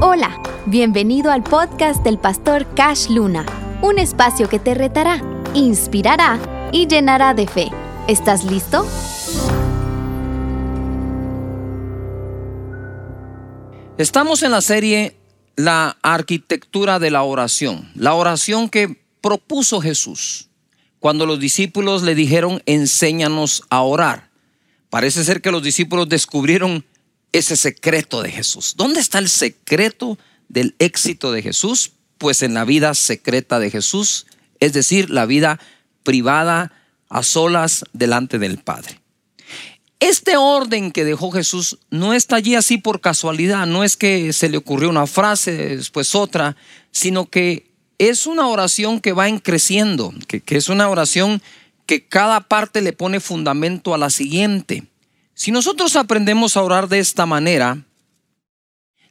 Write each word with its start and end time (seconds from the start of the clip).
Hola, 0.00 0.42
bienvenido 0.66 1.30
al 1.30 1.42
podcast 1.42 2.04
del 2.04 2.18
pastor 2.18 2.66
Cash 2.74 3.08
Luna, 3.08 3.46
un 3.80 3.98
espacio 3.98 4.46
que 4.46 4.58
te 4.58 4.74
retará, 4.74 5.22
inspirará 5.54 6.38
y 6.70 6.86
llenará 6.86 7.32
de 7.32 7.46
fe. 7.46 7.70
¿Estás 8.06 8.44
listo? 8.44 8.86
Estamos 13.96 14.42
en 14.42 14.50
la 14.50 14.60
serie 14.60 15.16
La 15.56 15.96
arquitectura 16.02 16.98
de 16.98 17.10
la 17.10 17.22
oración, 17.22 17.90
la 17.94 18.12
oración 18.12 18.68
que 18.68 19.02
propuso 19.22 19.80
Jesús 19.80 20.50
cuando 21.00 21.24
los 21.24 21.40
discípulos 21.40 22.02
le 22.02 22.14
dijeron, 22.14 22.62
enséñanos 22.66 23.62
a 23.70 23.80
orar. 23.80 24.28
Parece 24.90 25.24
ser 25.24 25.40
que 25.40 25.52
los 25.52 25.62
discípulos 25.62 26.08
descubrieron 26.08 26.84
ese 27.32 27.56
secreto 27.56 28.22
de 28.22 28.30
Jesús. 28.30 28.74
¿Dónde 28.76 29.00
está 29.00 29.18
el 29.18 29.28
secreto 29.28 30.18
del 30.48 30.74
éxito 30.78 31.32
de 31.32 31.42
Jesús? 31.42 31.92
Pues 32.18 32.42
en 32.42 32.54
la 32.54 32.64
vida 32.64 32.94
secreta 32.94 33.58
de 33.58 33.70
Jesús, 33.70 34.26
es 34.60 34.72
decir, 34.72 35.10
la 35.10 35.26
vida 35.26 35.60
privada 36.02 36.72
a 37.08 37.22
solas 37.22 37.84
delante 37.92 38.38
del 38.38 38.58
Padre. 38.58 39.00
Este 39.98 40.36
orden 40.36 40.92
que 40.92 41.04
dejó 41.04 41.30
Jesús 41.30 41.78
no 41.90 42.12
está 42.12 42.36
allí 42.36 42.54
así 42.54 42.76
por 42.76 43.00
casualidad, 43.00 43.66
no 43.66 43.82
es 43.82 43.96
que 43.96 44.32
se 44.32 44.48
le 44.48 44.58
ocurrió 44.58 44.90
una 44.90 45.06
frase, 45.06 45.76
después 45.76 46.14
otra, 46.14 46.56
sino 46.90 47.26
que 47.26 47.70
es 47.98 48.26
una 48.26 48.46
oración 48.46 49.00
que 49.00 49.12
va 49.12 49.28
en 49.28 49.38
creciendo, 49.38 50.12
que, 50.28 50.40
que 50.40 50.56
es 50.56 50.68
una 50.68 50.90
oración 50.90 51.40
que 51.86 52.06
cada 52.06 52.40
parte 52.40 52.82
le 52.82 52.92
pone 52.92 53.20
fundamento 53.20 53.94
a 53.94 53.98
la 53.98 54.10
siguiente. 54.10 54.84
Si 55.36 55.50
nosotros 55.50 55.96
aprendemos 55.96 56.56
a 56.56 56.62
orar 56.62 56.88
de 56.88 56.98
esta 56.98 57.26
manera, 57.26 57.84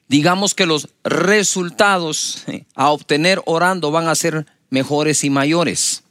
digamos 0.07 0.55
que 0.55 0.65
los 0.65 0.89
resultados 1.03 2.43
eh, 2.47 2.65
a 2.73 2.89
obtener 2.89 3.43
orando 3.45 3.91
van 3.91 4.07
a 4.07 4.15
ser 4.15 4.47
mejores 4.71 5.23
y 5.23 5.29
mayores. 5.29 6.03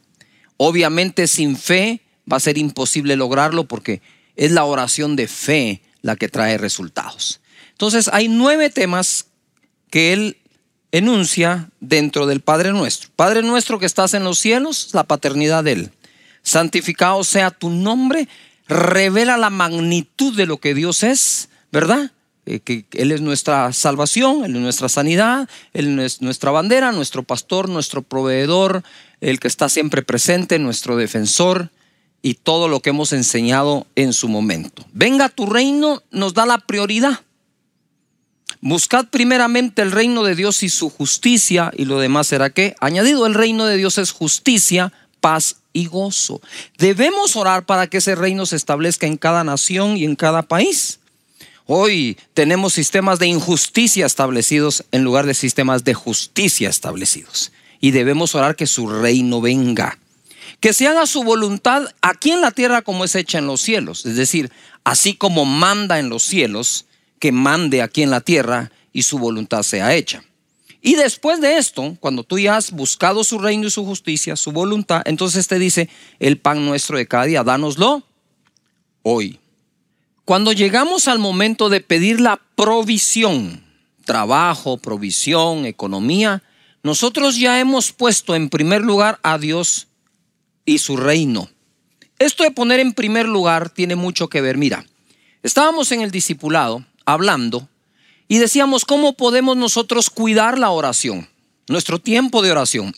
Obviamente 0.55 1.27
sin 1.27 1.57
fe 1.57 1.99
va 2.31 2.37
a 2.37 2.39
ser 2.39 2.57
imposible 2.57 3.17
lograrlo 3.17 3.65
porque 3.65 4.01
es 4.37 4.51
la 4.51 4.63
oración 4.63 5.17
de 5.17 5.27
fe 5.27 5.81
la 6.01 6.15
que 6.15 6.29
trae 6.29 6.57
resultados. 6.57 7.41
Entonces 7.71 8.09
hay 8.13 8.29
nueve 8.29 8.69
temas 8.69 9.27
que 9.89 10.13
él 10.13 10.37
enuncia 10.93 11.69
dentro 11.81 12.25
del 12.25 12.39
Padre 12.39 12.71
nuestro. 12.71 13.09
Padre 13.17 13.41
nuestro 13.41 13.79
que 13.79 13.85
estás 13.85 14.13
en 14.13 14.23
los 14.23 14.39
cielos, 14.39 14.91
la 14.93 15.03
paternidad 15.03 15.65
de 15.65 15.73
él. 15.73 15.91
Santificado 16.41 17.21
sea 17.25 17.51
tu 17.51 17.69
nombre, 17.69 18.29
revela 18.67 19.37
la 19.37 19.49
magnitud 19.49 20.35
de 20.35 20.45
lo 20.45 20.57
que 20.57 20.73
Dios 20.73 21.03
es, 21.03 21.49
¿verdad? 21.71 22.11
Eh, 22.45 22.59
que 22.59 22.85
Él 22.91 23.11
es 23.11 23.21
nuestra 23.21 23.71
salvación, 23.73 24.45
Él 24.45 24.55
es 24.55 24.61
nuestra 24.61 24.89
sanidad, 24.89 25.49
Él 25.73 25.99
es 25.99 26.21
nuestra 26.21 26.51
bandera, 26.51 26.91
nuestro 26.91 27.23
pastor, 27.23 27.69
nuestro 27.69 28.01
proveedor, 28.01 28.83
el 29.21 29.39
que 29.39 29.47
está 29.47 29.69
siempre 29.69 30.03
presente, 30.03 30.59
nuestro 30.59 30.95
defensor 30.95 31.71
y 32.21 32.35
todo 32.35 32.67
lo 32.67 32.79
que 32.81 32.91
hemos 32.91 33.13
enseñado 33.13 33.87
en 33.95 34.13
su 34.13 34.27
momento. 34.27 34.85
Venga 34.93 35.29
tu 35.29 35.45
reino, 35.45 36.03
nos 36.11 36.33
da 36.33 36.45
la 36.45 36.57
prioridad. 36.59 37.21
Buscad 38.61 39.05
primeramente 39.09 39.83
el 39.83 39.91
reino 39.91 40.23
de 40.23 40.33
Dios 40.33 40.63
y 40.63 40.69
su 40.69 40.89
justicia 40.89 41.71
y 41.75 41.85
lo 41.85 41.99
demás 41.99 42.27
será 42.27 42.49
que 42.49 42.75
añadido 42.79 43.27
el 43.27 43.35
reino 43.35 43.65
de 43.65 43.77
Dios 43.77 43.99
es 43.99 44.11
justicia, 44.11 44.91
paz 45.19 45.57
y 45.75 45.87
gozo. 45.87 46.41
Debemos 46.77 47.35
orar 47.35 47.65
para 47.65 47.85
que 47.87 47.97
ese 47.97 48.15
reino 48.15 48.45
se 48.45 48.55
establezca 48.55 49.05
en 49.05 49.17
cada 49.17 49.43
nación 49.43 49.97
y 49.97 50.05
en 50.05 50.15
cada 50.15 50.41
país. 50.41 50.99
Hoy 51.67 52.17
tenemos 52.33 52.73
sistemas 52.73 53.19
de 53.19 53.27
injusticia 53.27 54.05
establecidos 54.05 54.85
en 54.91 55.03
lugar 55.03 55.25
de 55.25 55.33
sistemas 55.33 55.83
de 55.83 55.93
justicia 55.93 56.69
establecidos. 56.69 57.51
Y 57.81 57.91
debemos 57.91 58.35
orar 58.35 58.55
que 58.55 58.67
su 58.67 58.87
reino 58.87 59.41
venga. 59.41 59.99
Que 60.61 60.73
se 60.73 60.87
haga 60.87 61.05
su 61.05 61.23
voluntad 61.23 61.83
aquí 62.01 62.31
en 62.31 62.41
la 62.41 62.51
tierra 62.51 62.81
como 62.81 63.03
es 63.03 63.13
hecha 63.13 63.39
en 63.39 63.47
los 63.47 63.61
cielos. 63.61 64.05
Es 64.05 64.15
decir, 64.15 64.51
así 64.85 65.15
como 65.15 65.43
manda 65.43 65.99
en 65.99 66.07
los 66.07 66.23
cielos, 66.23 66.85
que 67.19 67.33
mande 67.33 67.81
aquí 67.81 68.01
en 68.01 68.11
la 68.11 68.21
tierra 68.21 68.71
y 68.93 69.03
su 69.03 69.19
voluntad 69.19 69.63
sea 69.63 69.93
hecha. 69.93 70.23
Y 70.85 70.93
después 70.97 71.41
de 71.41 71.57
esto, 71.57 71.97
cuando 71.99 72.21
tú 72.21 72.37
ya 72.37 72.57
has 72.57 72.69
buscado 72.69 73.23
su 73.23 73.39
reino 73.39 73.65
y 73.65 73.71
su 73.71 73.83
justicia, 73.83 74.35
su 74.35 74.51
voluntad, 74.51 75.01
entonces 75.05 75.47
te 75.47 75.57
dice, 75.57 75.89
el 76.19 76.37
pan 76.37 76.63
nuestro 76.63 76.99
de 76.99 77.07
cada 77.07 77.25
día, 77.25 77.43
dánoslo 77.43 78.03
hoy. 79.01 79.39
Cuando 80.25 80.53
llegamos 80.53 81.07
al 81.07 81.17
momento 81.17 81.69
de 81.69 81.81
pedir 81.81 82.21
la 82.21 82.39
provisión, 82.55 83.63
trabajo, 84.05 84.77
provisión, 84.77 85.65
economía, 85.65 86.43
nosotros 86.83 87.37
ya 87.37 87.59
hemos 87.59 87.91
puesto 87.91 88.35
en 88.35 88.49
primer 88.49 88.81
lugar 88.81 89.19
a 89.23 89.39
Dios 89.39 89.87
y 90.65 90.77
su 90.77 90.97
reino. 90.97 91.49
Esto 92.19 92.43
de 92.43 92.51
poner 92.51 92.79
en 92.79 92.93
primer 92.93 93.27
lugar 93.27 93.71
tiene 93.71 93.95
mucho 93.95 94.29
que 94.29 94.41
ver. 94.41 94.55
Mira, 94.55 94.85
estábamos 95.41 95.91
en 95.91 96.01
el 96.01 96.11
discipulado 96.11 96.85
hablando 97.05 97.67
y 98.27 98.39
decíamos, 98.39 98.85
¿cómo 98.85 99.13
podemos 99.13 99.55
nosotros 99.55 100.09
cuidar 100.09 100.57
la 100.57 100.71
oración? 100.71 101.29
Nuestro 101.67 101.99
tiempo 101.99 102.41
de 102.41 102.51
oración. 102.51 102.93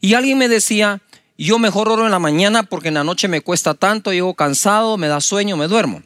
Y 0.00 0.14
alguien 0.14 0.38
me 0.38 0.48
decía, 0.48 1.00
yo 1.38 1.58
mejor 1.58 1.88
oro 1.88 2.04
en 2.04 2.10
la 2.10 2.18
mañana 2.18 2.62
porque 2.62 2.88
en 2.88 2.94
la 2.94 3.04
noche 3.04 3.28
me 3.28 3.40
cuesta 3.40 3.74
tanto, 3.74 4.12
llego 4.12 4.34
cansado, 4.34 4.98
me 4.98 5.08
da 5.08 5.20
sueño, 5.20 5.56
me 5.56 5.68
duermo. 5.68 6.02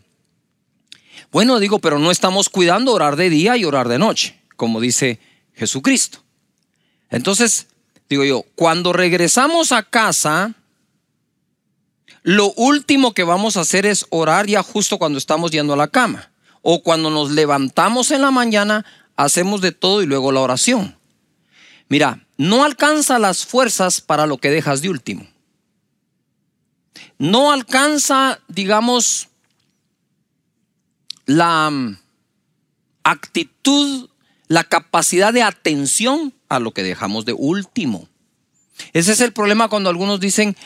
Bueno, 1.33 1.59
digo, 1.59 1.81
pero 1.81 1.99
no 1.99 2.11
estamos 2.11 2.49
cuidando 2.49 2.93
orar 2.93 3.17
de 3.17 3.31
día 3.31 3.57
y 3.57 3.65
orar 3.65 3.89
de 3.89 3.99
noche, 3.99 4.41
como 4.57 4.81
dice 4.81 5.19
Jesucristo. 5.55 6.19
Entonces, 7.11 7.67
digo 8.09 8.25
yo, 8.25 8.45
cuando 8.55 8.93
regresamos 8.93 9.73
a 9.73 9.83
casa, 9.83 10.55
lo 12.23 12.53
último 12.53 13.13
que 13.13 13.25
vamos 13.25 13.57
a 13.57 13.61
hacer 13.61 13.87
es 13.87 14.07
orar 14.11 14.47
ya 14.47 14.63
justo 14.63 14.99
cuando 14.99 15.19
estamos 15.19 15.51
yendo 15.51 15.73
a 15.73 15.77
la 15.77 15.89
cama 15.89 16.31
o 16.69 16.83
cuando 16.83 17.11
nos 17.11 17.31
levantamos 17.31 18.11
en 18.11 18.23
la 18.23 18.33
mañana, 18.33 18.85
hacemos 19.15 19.61
de 19.61 19.71
todo 19.71 20.03
y 20.03 20.07
luego 20.07 20.33
la 20.33 20.41
oración. 20.41 20.97
Mira, 21.89 22.27
no 22.39 22.65
alcanza 22.65 23.21
las 23.21 23.47
fuerzas 23.47 24.01
para 24.01 24.27
lo 24.27 24.39
que 24.39 24.51
dejas 24.51 24.83
de 24.83 24.89
último. 24.89 25.29
No 27.19 27.53
alcanza, 27.53 28.41
digamos, 28.49 29.29
la 31.25 31.71
mm, 31.71 31.99
actitud, 33.05 34.11
la 34.49 34.65
capacidad 34.65 35.33
de 35.33 35.45
atención 35.45 36.35
a 36.49 36.59
lo 36.59 36.73
que 36.73 36.83
dejamos 36.83 37.25
de 37.27 37.33
último. 37.33 38.09
Ese 38.93 39.13
es 39.13 39.21
el 39.21 39.33
problema 39.33 39.69
cuando 39.69 39.89
algunos 39.89 40.19
dicen, 40.19 40.57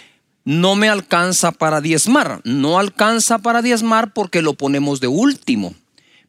no 0.46 0.76
me 0.76 0.88
alcanza 0.88 1.52
para 1.52 1.82
diezmar. 1.82 2.40
No 2.44 2.78
alcanza 2.78 3.40
para 3.40 3.60
diezmar 3.60 4.14
porque 4.14 4.40
lo 4.40 4.54
ponemos 4.54 5.00
de 5.00 5.06
último. 5.08 5.74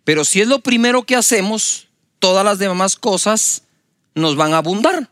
Pero 0.04 0.26
si 0.26 0.42
es 0.42 0.48
lo 0.48 0.60
primero 0.60 1.04
que 1.04 1.16
hacemos, 1.16 1.88
todas 2.20 2.44
las 2.44 2.60
demás 2.60 2.96
cosas 2.96 3.64
nos 4.16 4.36
van 4.36 4.54
a 4.54 4.58
abundar. 4.58 5.10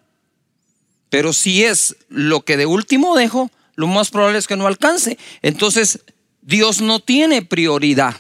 Pero 1.10 1.34
si 1.34 1.64
es 1.64 1.96
lo 2.10 2.42
que 2.42 2.58
de 2.58 2.66
último 2.66 3.16
dejo, 3.16 3.50
lo 3.76 3.88
más 3.88 4.12
probable 4.12 4.38
es 4.38 4.48
que 4.48 4.56
no 4.56 4.68
alcance. 4.68 5.18
Entonces, 5.42 6.00
Dios 6.42 6.82
no 6.82 7.00
tiene 7.00 7.42
prioridad. 7.42 8.16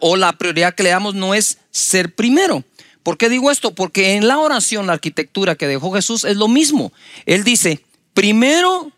O 0.00 0.16
la 0.16 0.32
prioridad 0.32 0.74
que 0.74 0.82
le 0.82 0.90
damos 0.90 1.14
no 1.14 1.34
es 1.34 1.58
ser 1.70 2.14
primero. 2.14 2.64
¿Por 3.02 3.18
qué 3.18 3.28
digo 3.28 3.50
esto? 3.50 3.74
Porque 3.74 4.14
en 4.14 4.26
la 4.26 4.38
oración, 4.38 4.86
la 4.86 4.94
arquitectura 4.94 5.54
que 5.54 5.66
dejó 5.66 5.92
Jesús 5.92 6.24
es 6.24 6.36
lo 6.36 6.48
mismo. 6.48 6.92
Él 7.26 7.44
dice, 7.44 7.84
primero 8.14 8.90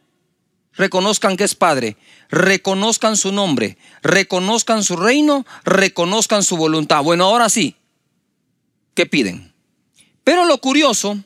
reconozcan 0.79 1.37
que 1.37 1.45
es 1.45 1.55
Padre, 1.55 1.97
reconozcan 2.31 3.17
su 3.17 3.33
nombre, 3.33 3.77
reconozcan 4.03 4.83
su 4.83 4.97
reino, 4.97 5.45
reconozcan 5.65 6.43
su 6.43 6.57
voluntad. 6.57 7.03
Bueno, 7.03 7.25
ahora 7.25 7.51
sí, 7.51 7.77
¿qué 8.95 9.05
piden? 9.05 9.53
Pero 10.25 10.47
lo 10.47 10.59
curioso, 10.59 11.19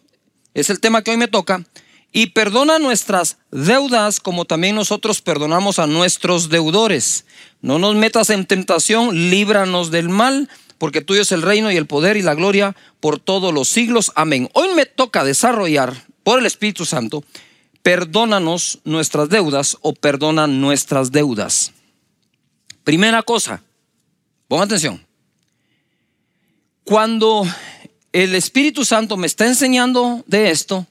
es 0.54 0.70
el 0.70 0.80
tema 0.80 1.02
que 1.02 1.12
hoy 1.12 1.16
me 1.16 1.28
toca, 1.28 1.64
y 2.12 2.28
perdona 2.28 2.78
nuestras 2.78 3.38
deudas 3.50 4.20
como 4.20 4.44
también 4.44 4.74
nosotros 4.74 5.22
perdonamos 5.22 5.78
a 5.78 5.86
nuestros 5.86 6.50
deudores. 6.50 7.24
No 7.62 7.78
nos 7.78 7.94
metas 7.94 8.28
en 8.30 8.44
tentación, 8.44 9.30
líbranos 9.30 9.90
del 9.90 10.10
mal, 10.10 10.50
porque 10.76 11.00
tuyo 11.00 11.22
es 11.22 11.32
el 11.32 11.42
reino 11.42 11.70
y 11.70 11.76
el 11.76 11.86
poder 11.86 12.16
y 12.16 12.22
la 12.22 12.34
gloria 12.34 12.76
por 13.00 13.18
todos 13.18 13.54
los 13.54 13.68
siglos. 13.68 14.12
Amén. 14.14 14.50
Hoy 14.52 14.74
me 14.74 14.84
toca 14.84 15.24
desarrollar 15.24 15.94
por 16.22 16.38
el 16.38 16.46
Espíritu 16.46 16.84
Santo 16.84 17.24
perdónanos 17.82 18.78
nuestras 18.84 19.28
deudas 19.28 19.76
o 19.80 19.92
perdona 19.92 20.46
nuestras 20.46 21.10
deudas. 21.10 21.72
Primera 22.84 23.22
cosa, 23.22 23.62
ponga 24.48 24.64
atención. 24.64 25.04
Cuando 26.84 27.44
el 28.12 28.34
Espíritu 28.34 28.84
Santo 28.84 29.16
me 29.16 29.26
está 29.26 29.46
enseñando 29.46 30.24
de 30.26 30.50
esto, 30.50 30.86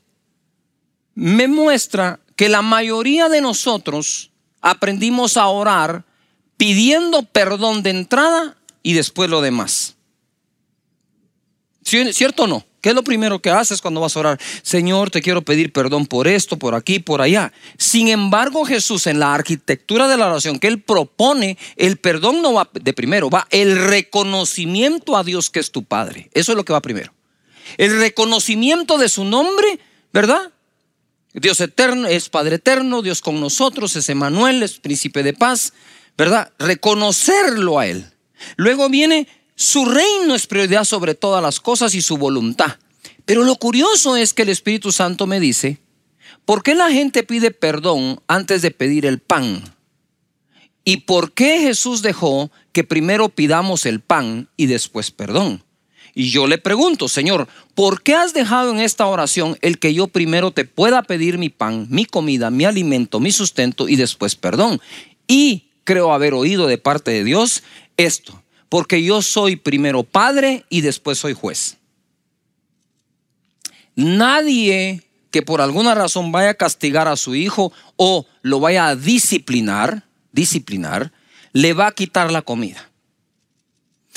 me 1.16 1.48
muestra 1.48 2.20
que 2.36 2.50
la 2.50 2.62
mayoría 2.62 3.30
de 3.30 3.42
nosotros 3.42 4.32
aprendimos 4.62 5.38
a 5.38 5.48
orar 5.48 6.06
pidiendo 6.58 7.24
perdón 7.24 7.84
de 7.84 7.90
entrada 7.90 8.58
y 8.84 8.94
después 8.94 9.30
lo 9.30 9.42
demás. 9.42 9.96
¿Cierto 11.84 12.44
o 12.44 12.48
no? 12.48 12.66
¿Qué 12.82 12.90
es 12.90 12.96
lo 12.96 13.04
primero 13.04 13.40
que 13.40 13.52
haces 13.52 13.80
cuando 13.80 14.02
vas 14.02 14.18
a 14.18 14.22
orar? 14.22 14.40
Señor, 14.64 15.12
te 15.12 15.22
quiero 15.22 15.44
pedir 15.44 15.72
perdón 15.72 16.08
por 16.08 16.28
esto, 16.28 16.58
por 16.58 16.74
aquí, 16.74 16.98
por 17.00 17.22
allá. 17.22 17.54
Sin 17.78 18.08
embargo, 18.08 18.66
Jesús 18.66 19.06
en 19.06 19.20
la 19.20 19.36
arquitectura 19.36 20.08
de 20.08 20.18
la 20.18 20.28
oración 20.28 20.58
que 20.58 20.68
Él 20.68 20.82
propone, 20.82 21.60
el 21.76 21.98
perdón 21.98 22.42
no 22.42 22.54
va 22.54 22.68
de 22.74 22.94
primero, 22.94 23.30
va 23.30 23.48
el 23.52 23.88
reconocimiento 23.88 25.16
a 25.16 25.24
Dios 25.24 25.52
que 25.52 25.60
es 25.60 25.72
tu 25.72 25.84
Padre. 25.84 26.32
Eso 26.34 26.54
es 26.54 26.56
lo 26.56 26.66
que 26.66 26.74
va 26.74 26.82
primero. 26.82 27.14
El 27.78 28.00
reconocimiento 28.00 28.98
de 28.98 29.10
su 29.10 29.26
nombre, 29.26 29.80
¿verdad? 30.12 30.52
Dios 31.34 31.62
eterno, 31.62 32.08
es 32.08 32.30
Padre 32.30 32.56
eterno, 32.56 33.04
Dios 33.04 33.22
con 33.22 33.40
nosotros, 33.40 33.96
es 33.96 34.10
Emanuel, 34.10 34.64
es 34.64 34.80
príncipe 34.80 35.22
de 35.22 35.34
paz, 35.34 35.74
¿verdad? 36.18 36.52
Reconocerlo 36.58 37.80
a 37.80 37.86
Él. 37.86 38.12
Luego 38.58 38.90
viene 38.90 39.28
su 39.62 39.86
reino 39.86 40.34
es 40.34 40.48
prioridad 40.48 40.86
sobre 40.86 41.14
todas 41.14 41.44
las 41.44 41.60
cosas 41.60 41.94
y 41.94 42.02
su 42.02 42.18
voluntad. 42.18 42.78
Pero 43.26 43.44
lo 43.44 43.58
curioso 43.58 44.16
es 44.16 44.34
que 44.34 44.42
el 44.42 44.50
Espíritu 44.50 44.92
Santo 44.92 45.28
me 45.28 45.40
dice, 45.40 45.78
¿por 46.46 46.64
qué 46.64 46.74
la 46.74 46.90
gente 46.90 47.22
pide 47.22 47.52
perdón 47.52 48.20
antes 48.26 48.64
de 48.64 48.72
pedir 48.72 49.06
el 49.06 49.20
pan? 49.20 49.62
¿Y 50.84 51.02
por 51.02 51.34
qué 51.34 51.60
Jesús 51.60 52.02
dejó 52.02 52.50
que 52.72 52.84
primero 52.84 53.30
pidamos 53.30 53.86
el 53.86 54.00
pan 54.00 54.50
y 54.58 54.66
después 54.66 55.12
perdón? 55.12 55.64
Y 56.16 56.32
yo 56.32 56.48
le 56.48 56.58
pregunto, 56.58 57.08
Señor, 57.08 57.48
¿por 57.76 58.02
qué 58.02 58.16
has 58.16 58.34
dejado 58.34 58.72
en 58.72 58.80
esta 58.80 59.06
oración 59.06 59.60
el 59.62 59.78
que 59.78 59.94
yo 59.94 60.08
primero 60.08 60.50
te 60.50 60.66
pueda 60.66 61.04
pedir 61.04 61.38
mi 61.38 61.50
pan, 61.50 61.86
mi 61.92 62.06
comida, 62.06 62.50
mi 62.50 62.66
alimento, 62.66 63.20
mi 63.20 63.32
sustento 63.32 63.88
y 63.88 63.96
después 63.96 64.36
perdón? 64.36 64.82
Y 65.28 65.70
creo 65.84 66.14
haber 66.14 66.34
oído 66.34 66.66
de 66.66 66.80
parte 66.80 67.12
de 67.12 67.24
Dios 67.24 67.62
esto 67.96 68.41
porque 68.72 69.04
yo 69.04 69.22
soy 69.22 69.58
primero 69.58 70.04
padre 70.04 70.64
y 70.70 70.80
después 70.80 71.18
soy 71.18 71.34
juez. 71.34 71.76
Nadie 73.96 75.04
que 75.30 75.42
por 75.42 75.60
alguna 75.60 75.94
razón 75.94 76.32
vaya 76.32 76.52
a 76.52 76.54
castigar 76.54 77.10
a 77.10 77.18
su 77.18 77.36
hijo 77.36 77.74
o 77.98 78.26
lo 78.42 78.62
vaya 78.62 78.88
a 78.88 78.96
disciplinar, 78.96 80.06
disciplinar, 80.32 81.12
le 81.52 81.74
va 81.74 81.88
a 81.88 81.92
quitar 81.92 82.32
la 82.32 82.44
comida. 82.44 82.90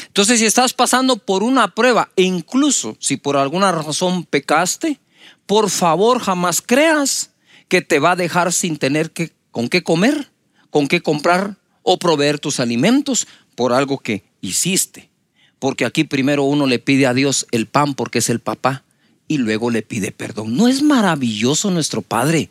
Entonces, 0.06 0.38
si 0.38 0.46
estás 0.46 0.72
pasando 0.72 1.16
por 1.16 1.42
una 1.42 1.74
prueba, 1.74 2.10
e 2.14 2.22
incluso 2.22 2.96
si 3.00 3.16
por 3.16 3.36
alguna 3.36 3.72
razón 3.72 4.22
pecaste, 4.22 5.00
por 5.46 5.68
favor 5.68 6.20
jamás 6.20 6.62
creas 6.62 7.30
que 7.66 7.82
te 7.82 7.98
va 7.98 8.12
a 8.12 8.16
dejar 8.16 8.52
sin 8.52 8.76
tener 8.76 9.10
que, 9.10 9.32
con 9.50 9.68
qué 9.68 9.82
comer, 9.82 10.30
con 10.70 10.86
qué 10.86 11.00
comprar 11.00 11.56
o 11.82 11.98
proveer 11.98 12.38
tus 12.38 12.60
alimentos 12.60 13.26
por 13.56 13.72
algo 13.72 13.98
que 13.98 14.22
hiciste. 14.46 15.10
Porque 15.58 15.84
aquí 15.84 16.04
primero 16.04 16.44
uno 16.44 16.66
le 16.66 16.78
pide 16.78 17.06
a 17.06 17.14
Dios 17.14 17.46
el 17.50 17.66
pan 17.66 17.94
porque 17.94 18.18
es 18.18 18.28
el 18.28 18.40
papá 18.40 18.84
y 19.28 19.38
luego 19.38 19.70
le 19.70 19.82
pide 19.82 20.12
perdón. 20.12 20.56
¿No 20.56 20.68
es 20.68 20.82
maravilloso 20.82 21.70
nuestro 21.70 22.02
Padre? 22.02 22.50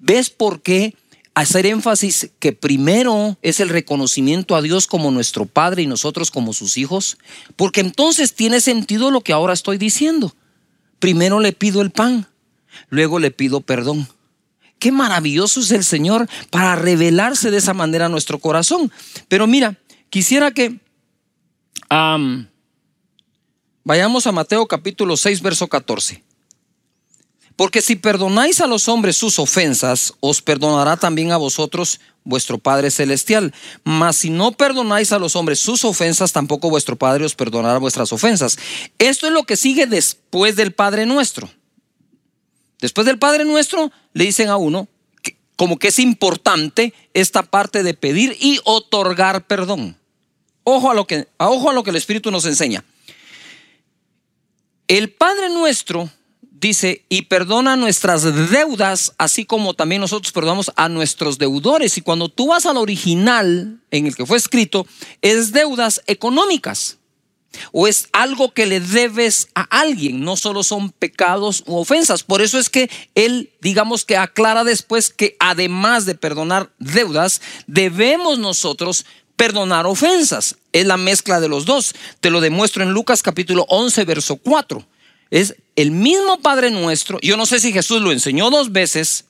¿Ves 0.00 0.30
por 0.30 0.62
qué 0.62 0.94
hacer 1.34 1.66
énfasis 1.66 2.30
que 2.38 2.52
primero 2.52 3.38
es 3.42 3.60
el 3.60 3.68
reconocimiento 3.68 4.56
a 4.56 4.62
Dios 4.62 4.86
como 4.86 5.10
nuestro 5.10 5.46
Padre 5.46 5.82
y 5.82 5.86
nosotros 5.86 6.30
como 6.30 6.52
sus 6.52 6.76
hijos? 6.76 7.18
Porque 7.54 7.80
entonces 7.80 8.34
tiene 8.34 8.60
sentido 8.60 9.10
lo 9.10 9.20
que 9.20 9.32
ahora 9.32 9.52
estoy 9.52 9.78
diciendo. 9.78 10.34
Primero 10.98 11.40
le 11.40 11.52
pido 11.52 11.82
el 11.82 11.90
pan, 11.90 12.26
luego 12.88 13.18
le 13.18 13.30
pido 13.30 13.60
perdón. 13.60 14.08
Qué 14.78 14.92
maravilloso 14.92 15.60
es 15.60 15.70
el 15.70 15.84
Señor 15.84 16.28
para 16.50 16.76
revelarse 16.76 17.50
de 17.50 17.58
esa 17.58 17.72
manera 17.72 18.06
a 18.06 18.10
nuestro 18.10 18.38
corazón. 18.38 18.92
Pero 19.28 19.46
mira, 19.46 19.78
quisiera 20.10 20.50
que 20.50 20.80
vayamos 23.84 24.26
a 24.26 24.32
Mateo 24.32 24.66
capítulo 24.66 25.16
6, 25.16 25.42
verso 25.42 25.68
14. 25.68 26.22
Porque 27.56 27.80
si 27.80 27.96
perdonáis 27.96 28.60
a 28.60 28.66
los 28.66 28.86
hombres 28.86 29.16
sus 29.16 29.38
ofensas, 29.38 30.12
os 30.20 30.42
perdonará 30.42 30.98
también 30.98 31.32
a 31.32 31.38
vosotros 31.38 32.00
vuestro 32.22 32.58
Padre 32.58 32.90
Celestial. 32.90 33.54
Mas 33.82 34.16
si 34.16 34.30
no 34.30 34.52
perdonáis 34.52 35.12
a 35.12 35.18
los 35.18 35.36
hombres 35.36 35.58
sus 35.58 35.84
ofensas, 35.84 36.32
tampoco 36.32 36.68
vuestro 36.68 36.96
Padre 36.96 37.24
os 37.24 37.34
perdonará 37.34 37.78
vuestras 37.78 38.12
ofensas. 38.12 38.58
Esto 38.98 39.26
es 39.26 39.32
lo 39.32 39.44
que 39.44 39.56
sigue 39.56 39.86
después 39.86 40.54
del 40.56 40.72
Padre 40.72 41.06
nuestro. 41.06 41.48
Después 42.78 43.06
del 43.06 43.18
Padre 43.18 43.46
nuestro, 43.46 43.90
le 44.12 44.24
dicen 44.24 44.50
a 44.50 44.58
uno, 44.58 44.86
como 45.56 45.78
que 45.78 45.88
es 45.88 45.98
importante 45.98 46.92
esta 47.14 47.42
parte 47.42 47.82
de 47.82 47.94
pedir 47.94 48.36
y 48.38 48.60
otorgar 48.64 49.46
perdón. 49.46 49.96
Ojo 50.68 50.90
a 50.90 50.94
lo 50.94 51.06
que, 51.06 51.28
ojo 51.36 51.70
a 51.70 51.72
lo 51.72 51.84
que 51.84 51.90
el 51.90 51.96
Espíritu 51.96 52.32
nos 52.32 52.44
enseña. 52.44 52.82
El 54.88 55.10
Padre 55.10 55.48
nuestro 55.48 56.10
dice, 56.42 57.04
y 57.08 57.22
perdona 57.22 57.76
nuestras 57.76 58.24
deudas, 58.50 59.12
así 59.16 59.44
como 59.44 59.74
también 59.74 60.00
nosotros 60.00 60.32
perdonamos 60.32 60.72
a 60.74 60.88
nuestros 60.88 61.38
deudores. 61.38 61.96
Y 61.98 62.00
cuando 62.00 62.28
tú 62.28 62.48
vas 62.48 62.66
al 62.66 62.78
original 62.78 63.80
en 63.92 64.06
el 64.06 64.16
que 64.16 64.26
fue 64.26 64.38
escrito, 64.38 64.88
es 65.22 65.52
deudas 65.52 66.02
económicas. 66.08 66.98
O 67.70 67.86
es 67.86 68.08
algo 68.12 68.52
que 68.52 68.66
le 68.66 68.80
debes 68.80 69.48
a 69.54 69.62
alguien, 69.62 70.22
no 70.22 70.36
solo 70.36 70.64
son 70.64 70.90
pecados 70.90 71.62
u 71.66 71.76
ofensas. 71.76 72.24
Por 72.24 72.42
eso 72.42 72.58
es 72.58 72.70
que 72.70 72.90
él, 73.14 73.52
digamos 73.60 74.04
que 74.04 74.16
aclara 74.16 74.64
después 74.64 75.10
que 75.10 75.36
además 75.38 76.06
de 76.06 76.16
perdonar 76.16 76.72
deudas, 76.80 77.40
debemos 77.68 78.40
nosotros 78.40 79.06
perdonar 79.36 79.86
ofensas. 79.86 80.56
Es 80.72 80.86
la 80.86 80.96
mezcla 80.96 81.40
de 81.40 81.48
los 81.48 81.64
dos. 81.64 81.94
Te 82.20 82.30
lo 82.30 82.40
demuestro 82.40 82.82
en 82.82 82.90
Lucas 82.90 83.22
capítulo 83.22 83.64
11, 83.68 84.04
verso 84.04 84.36
4. 84.36 84.84
Es 85.30 85.56
el 85.76 85.90
mismo 85.90 86.40
Padre 86.40 86.70
nuestro. 86.70 87.18
Yo 87.20 87.36
no 87.36 87.46
sé 87.46 87.60
si 87.60 87.72
Jesús 87.72 88.00
lo 88.00 88.12
enseñó 88.12 88.50
dos 88.50 88.72
veces, 88.72 89.24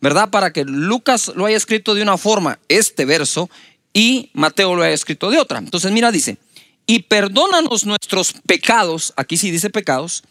¿verdad? 0.00 0.30
Para 0.30 0.52
que 0.52 0.64
Lucas 0.64 1.32
lo 1.34 1.46
haya 1.46 1.56
escrito 1.56 1.94
de 1.94 2.02
una 2.02 2.18
forma, 2.18 2.58
este 2.68 3.04
verso, 3.04 3.50
y 3.92 4.30
Mateo 4.34 4.74
lo 4.74 4.82
haya 4.82 4.94
escrito 4.94 5.30
de 5.30 5.38
otra. 5.38 5.58
Entonces, 5.58 5.90
mira, 5.92 6.12
dice, 6.12 6.38
y 6.86 7.00
perdónanos 7.00 7.84
nuestros 7.84 8.32
pecados, 8.46 9.12
aquí 9.16 9.36
sí 9.36 9.50
dice 9.50 9.70
pecados, 9.70 10.22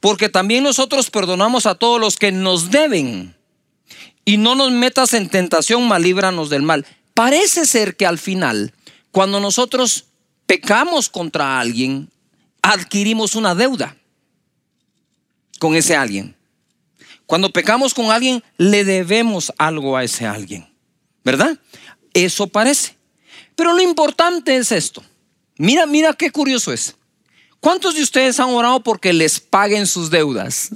porque 0.00 0.28
también 0.28 0.64
nosotros 0.64 1.10
perdonamos 1.10 1.66
a 1.66 1.74
todos 1.74 2.00
los 2.00 2.16
que 2.16 2.32
nos 2.32 2.70
deben. 2.70 3.34
Y 4.24 4.36
no 4.36 4.54
nos 4.54 4.70
metas 4.70 5.14
en 5.14 5.28
tentación, 5.28 5.88
malíbranos 5.88 6.50
del 6.50 6.62
mal. 6.62 6.86
Parece 7.18 7.66
ser 7.66 7.96
que 7.96 8.06
al 8.06 8.16
final, 8.16 8.72
cuando 9.10 9.40
nosotros 9.40 10.04
pecamos 10.46 11.08
contra 11.08 11.58
alguien, 11.58 12.08
adquirimos 12.62 13.34
una 13.34 13.56
deuda 13.56 13.96
con 15.58 15.74
ese 15.74 15.96
alguien. 15.96 16.36
Cuando 17.26 17.50
pecamos 17.52 17.92
con 17.92 18.12
alguien, 18.12 18.44
le 18.56 18.84
debemos 18.84 19.52
algo 19.58 19.96
a 19.96 20.04
ese 20.04 20.26
alguien. 20.26 20.72
¿Verdad? 21.24 21.58
Eso 22.14 22.46
parece. 22.46 22.96
Pero 23.56 23.72
lo 23.72 23.82
importante 23.82 24.54
es 24.54 24.70
esto. 24.70 25.02
Mira, 25.56 25.86
mira 25.86 26.12
qué 26.12 26.30
curioso 26.30 26.72
es. 26.72 26.94
¿Cuántos 27.58 27.96
de 27.96 28.02
ustedes 28.04 28.38
han 28.38 28.50
orado 28.50 28.80
porque 28.84 29.12
les 29.12 29.40
paguen 29.40 29.88
sus 29.88 30.08
deudas? 30.08 30.70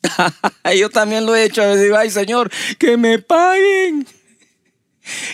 Yo 0.74 0.88
también 0.88 1.26
lo 1.26 1.36
he 1.36 1.44
hecho. 1.44 1.76
Digo, 1.76 1.98
ay 1.98 2.08
Señor, 2.08 2.50
que 2.78 2.96
me 2.96 3.18
paguen. 3.18 4.06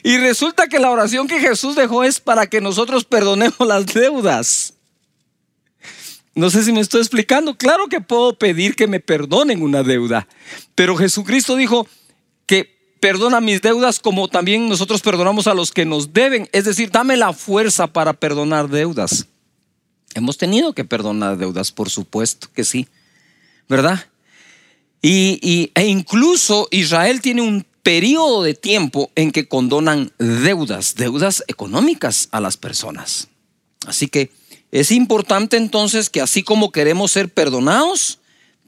Y 0.02 0.18
resulta 0.18 0.68
que 0.68 0.78
la 0.78 0.90
oración 0.90 1.28
que 1.28 1.40
Jesús 1.40 1.76
dejó 1.76 2.04
es 2.04 2.20
para 2.20 2.46
que 2.46 2.60
nosotros 2.60 3.04
perdonemos 3.04 3.66
las 3.66 3.86
deudas. 3.86 4.74
No 6.34 6.50
sé 6.50 6.64
si 6.64 6.72
me 6.72 6.80
estoy 6.80 7.00
explicando. 7.00 7.56
Claro 7.56 7.88
que 7.88 8.00
puedo 8.00 8.38
pedir 8.38 8.74
que 8.74 8.86
me 8.86 9.00
perdonen 9.00 9.62
una 9.62 9.82
deuda, 9.82 10.26
pero 10.74 10.96
Jesucristo 10.96 11.56
dijo 11.56 11.86
que 12.46 12.96
perdona 13.00 13.40
mis 13.40 13.60
deudas 13.60 13.98
como 13.98 14.28
también 14.28 14.68
nosotros 14.68 15.02
perdonamos 15.02 15.46
a 15.46 15.54
los 15.54 15.72
que 15.72 15.84
nos 15.84 16.12
deben. 16.12 16.48
Es 16.52 16.64
decir, 16.64 16.90
dame 16.90 17.16
la 17.16 17.32
fuerza 17.32 17.86
para 17.86 18.12
perdonar 18.12 18.68
deudas. 18.68 19.26
Hemos 20.14 20.38
tenido 20.38 20.72
que 20.72 20.84
perdonar 20.84 21.36
deudas, 21.36 21.72
por 21.72 21.90
supuesto 21.90 22.48
que 22.54 22.64
sí, 22.64 22.86
¿verdad? 23.68 24.06
Y, 25.00 25.72
e 25.74 25.86
incluso 25.86 26.68
Israel 26.70 27.20
tiene 27.20 27.42
un 27.42 27.66
periodo 27.82 28.42
de 28.42 28.54
tiempo 28.54 29.10
en 29.14 29.32
que 29.32 29.48
condonan 29.48 30.12
deudas, 30.18 30.94
deudas 30.94 31.44
económicas 31.48 32.28
a 32.30 32.40
las 32.40 32.56
personas. 32.56 33.28
Así 33.86 34.08
que 34.08 34.30
es 34.70 34.90
importante 34.92 35.56
entonces 35.56 36.08
que 36.08 36.20
así 36.20 36.42
como 36.42 36.72
queremos 36.72 37.12
ser 37.12 37.28
perdonados, 37.28 38.20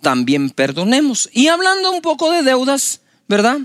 también 0.02 0.50
perdonemos. 0.50 1.30
Y 1.32 1.48
hablando 1.48 1.92
un 1.92 2.02
poco 2.02 2.30
de 2.30 2.42
deudas, 2.42 3.00
¿verdad? 3.28 3.58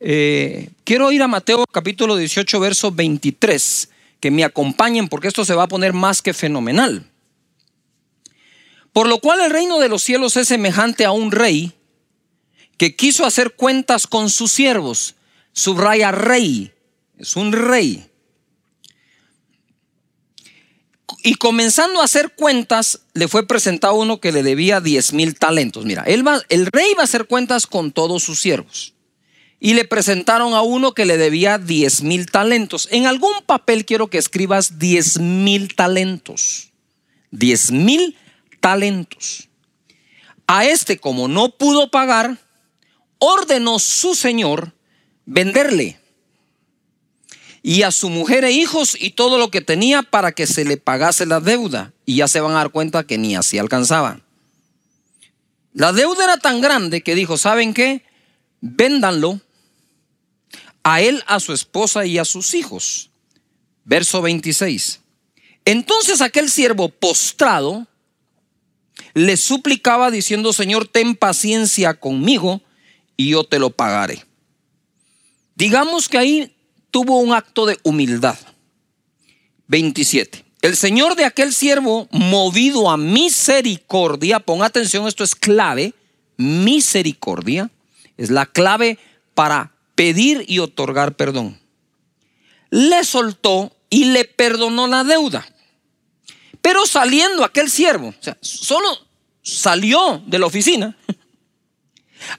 Eh, 0.00 0.70
quiero 0.84 1.12
ir 1.12 1.22
a 1.22 1.28
Mateo 1.28 1.64
capítulo 1.70 2.16
18, 2.16 2.58
verso 2.60 2.90
23, 2.90 3.90
que 4.20 4.30
me 4.30 4.44
acompañen 4.44 5.08
porque 5.08 5.28
esto 5.28 5.44
se 5.44 5.54
va 5.54 5.64
a 5.64 5.68
poner 5.68 5.92
más 5.92 6.22
que 6.22 6.32
fenomenal. 6.32 7.06
Por 8.92 9.08
lo 9.08 9.18
cual 9.18 9.40
el 9.40 9.50
reino 9.50 9.78
de 9.78 9.88
los 9.88 10.02
cielos 10.02 10.36
es 10.36 10.48
semejante 10.48 11.04
a 11.04 11.12
un 11.12 11.30
rey 11.30 11.74
que 12.80 12.96
quiso 12.96 13.26
hacer 13.26 13.56
cuentas 13.56 14.06
con 14.06 14.30
sus 14.30 14.52
siervos. 14.52 15.14
Subraya 15.52 16.12
rey, 16.12 16.72
es 17.18 17.36
un 17.36 17.52
rey. 17.52 18.06
y 21.22 21.34
comenzando 21.34 22.00
a 22.00 22.04
hacer 22.04 22.30
cuentas, 22.34 23.00
le 23.12 23.28
fue 23.28 23.46
presentado 23.46 23.96
uno 23.96 24.18
que 24.18 24.32
le 24.32 24.42
debía 24.42 24.80
10 24.80 25.12
mil 25.12 25.38
talentos. 25.38 25.84
Mira, 25.84 26.04
él 26.04 26.26
va, 26.26 26.40
el 26.48 26.64
rey 26.64 26.94
va 26.96 27.02
a 27.02 27.04
hacer 27.04 27.26
cuentas 27.26 27.66
con 27.66 27.92
todos 27.92 28.22
sus 28.22 28.40
siervos. 28.40 28.94
Y 29.58 29.74
le 29.74 29.84
presentaron 29.84 30.54
a 30.54 30.62
uno 30.62 30.94
que 30.94 31.04
le 31.04 31.18
debía 31.18 31.58
10 31.58 32.02
mil 32.04 32.30
talentos. 32.30 32.88
En 32.90 33.06
algún 33.06 33.34
papel 33.44 33.84
quiero 33.84 34.06
que 34.06 34.16
escribas 34.16 34.78
10 34.78 35.18
mil 35.18 35.74
talentos. 35.74 36.70
10 37.32 37.72
mil 37.72 38.16
talentos. 38.60 39.50
A 40.46 40.64
este, 40.64 40.96
como 40.96 41.28
no 41.28 41.50
pudo 41.50 41.90
pagar, 41.90 42.38
ordenó 43.20 43.78
su 43.78 44.16
señor 44.16 44.72
venderle 45.26 46.00
y 47.62 47.82
a 47.82 47.92
su 47.92 48.10
mujer 48.10 48.44
e 48.44 48.50
hijos 48.50 48.96
y 48.98 49.10
todo 49.10 49.38
lo 49.38 49.50
que 49.50 49.60
tenía 49.60 50.02
para 50.02 50.32
que 50.32 50.46
se 50.46 50.64
le 50.64 50.76
pagase 50.76 51.26
la 51.26 51.40
deuda. 51.40 51.92
Y 52.06 52.16
ya 52.16 52.26
se 52.26 52.40
van 52.40 52.52
a 52.52 52.56
dar 52.56 52.70
cuenta 52.70 53.04
que 53.04 53.18
ni 53.18 53.36
así 53.36 53.58
alcanzaba. 53.58 54.20
La 55.72 55.92
deuda 55.92 56.24
era 56.24 56.36
tan 56.38 56.60
grande 56.60 57.02
que 57.02 57.14
dijo, 57.14 57.36
¿saben 57.36 57.74
qué? 57.74 58.02
Véndanlo 58.60 59.40
a 60.82 61.00
él, 61.02 61.22
a 61.26 61.38
su 61.38 61.52
esposa 61.52 62.06
y 62.06 62.18
a 62.18 62.24
sus 62.24 62.54
hijos. 62.54 63.10
Verso 63.84 64.22
26. 64.22 65.00
Entonces 65.66 66.22
aquel 66.22 66.50
siervo 66.50 66.88
postrado 66.88 67.86
le 69.12 69.36
suplicaba 69.36 70.10
diciendo, 70.10 70.52
Señor, 70.52 70.88
ten 70.88 71.14
paciencia 71.14 71.94
conmigo 71.94 72.62
y 73.20 73.28
yo 73.28 73.44
te 73.44 73.58
lo 73.58 73.68
pagaré. 73.68 74.24
Digamos 75.54 76.08
que 76.08 76.16
ahí 76.16 76.56
tuvo 76.90 77.18
un 77.18 77.34
acto 77.34 77.66
de 77.66 77.78
humildad. 77.82 78.38
27. 79.66 80.42
El 80.62 80.74
Señor 80.74 81.16
de 81.16 81.26
aquel 81.26 81.52
siervo, 81.52 82.08
movido 82.12 82.90
a 82.90 82.96
misericordia, 82.96 84.40
pon 84.40 84.62
atención, 84.62 85.06
esto 85.06 85.22
es 85.22 85.34
clave, 85.34 85.92
misericordia, 86.38 87.70
es 88.16 88.30
la 88.30 88.46
clave 88.46 88.98
para 89.34 89.74
pedir 89.94 90.46
y 90.48 90.60
otorgar 90.60 91.14
perdón. 91.14 91.60
Le 92.70 93.04
soltó 93.04 93.76
y 93.90 94.06
le 94.06 94.24
perdonó 94.24 94.86
la 94.86 95.04
deuda. 95.04 95.46
Pero 96.62 96.86
saliendo 96.86 97.44
aquel 97.44 97.70
siervo, 97.70 98.08
o 98.08 98.22
sea, 98.22 98.38
solo 98.40 98.88
salió 99.42 100.22
de 100.26 100.38
la 100.38 100.46
oficina, 100.46 100.96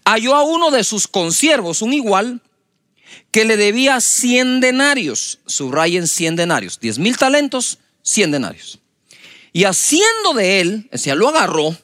halló 0.06 0.36
a 0.36 0.44
uno 0.44 0.72
de 0.72 0.84
sus 0.84 1.08
consiervos, 1.08 1.82
un 1.82 1.94
igual, 1.94 2.42
que 3.32 3.46
le 3.46 3.58
debía 3.58 4.00
100 4.00 4.60
denarios. 4.62 5.40
Subrayen 5.46 6.08
100 6.08 6.36
denarios. 6.36 6.80
10 6.80 7.00
mil 7.00 7.18
talentos, 7.18 7.80
100 8.04 8.32
denarios. 8.32 8.80
Y 9.54 9.66
haciendo 9.66 10.34
de 10.34 10.62
él, 10.62 10.90
o 10.92 11.16
lo 11.16 11.30
agarró, 11.30 11.78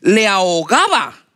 le 0.00 0.26
ahogaba. 0.26 1.26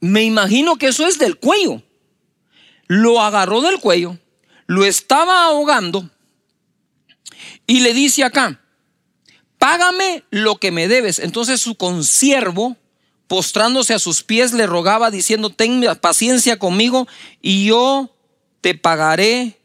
Me 0.00 0.24
imagino 0.24 0.76
que 0.76 0.88
eso 0.88 1.06
es 1.06 1.18
del 1.18 1.36
cuello. 1.36 1.82
Lo 2.88 3.22
agarró 3.22 3.60
del 3.62 3.78
cuello, 3.78 4.18
lo 4.66 4.84
estaba 4.84 5.44
ahogando 5.44 6.10
y 7.66 7.80
le 7.80 7.94
dice 7.94 8.24
acá, 8.24 8.60
págame 9.58 10.24
lo 10.30 10.56
que 10.56 10.70
me 10.72 10.88
debes. 10.88 11.18
Entonces 11.18 11.60
su 11.60 11.76
consiervo 11.76 12.76
postrándose 13.32 13.94
a 13.94 13.98
sus 13.98 14.22
pies, 14.22 14.52
le 14.52 14.66
rogaba 14.66 15.10
diciendo, 15.10 15.48
ten 15.48 15.82
paciencia 16.02 16.58
conmigo 16.58 17.08
y 17.40 17.64
yo 17.64 18.14
te 18.60 18.74
pagaré 18.74 19.58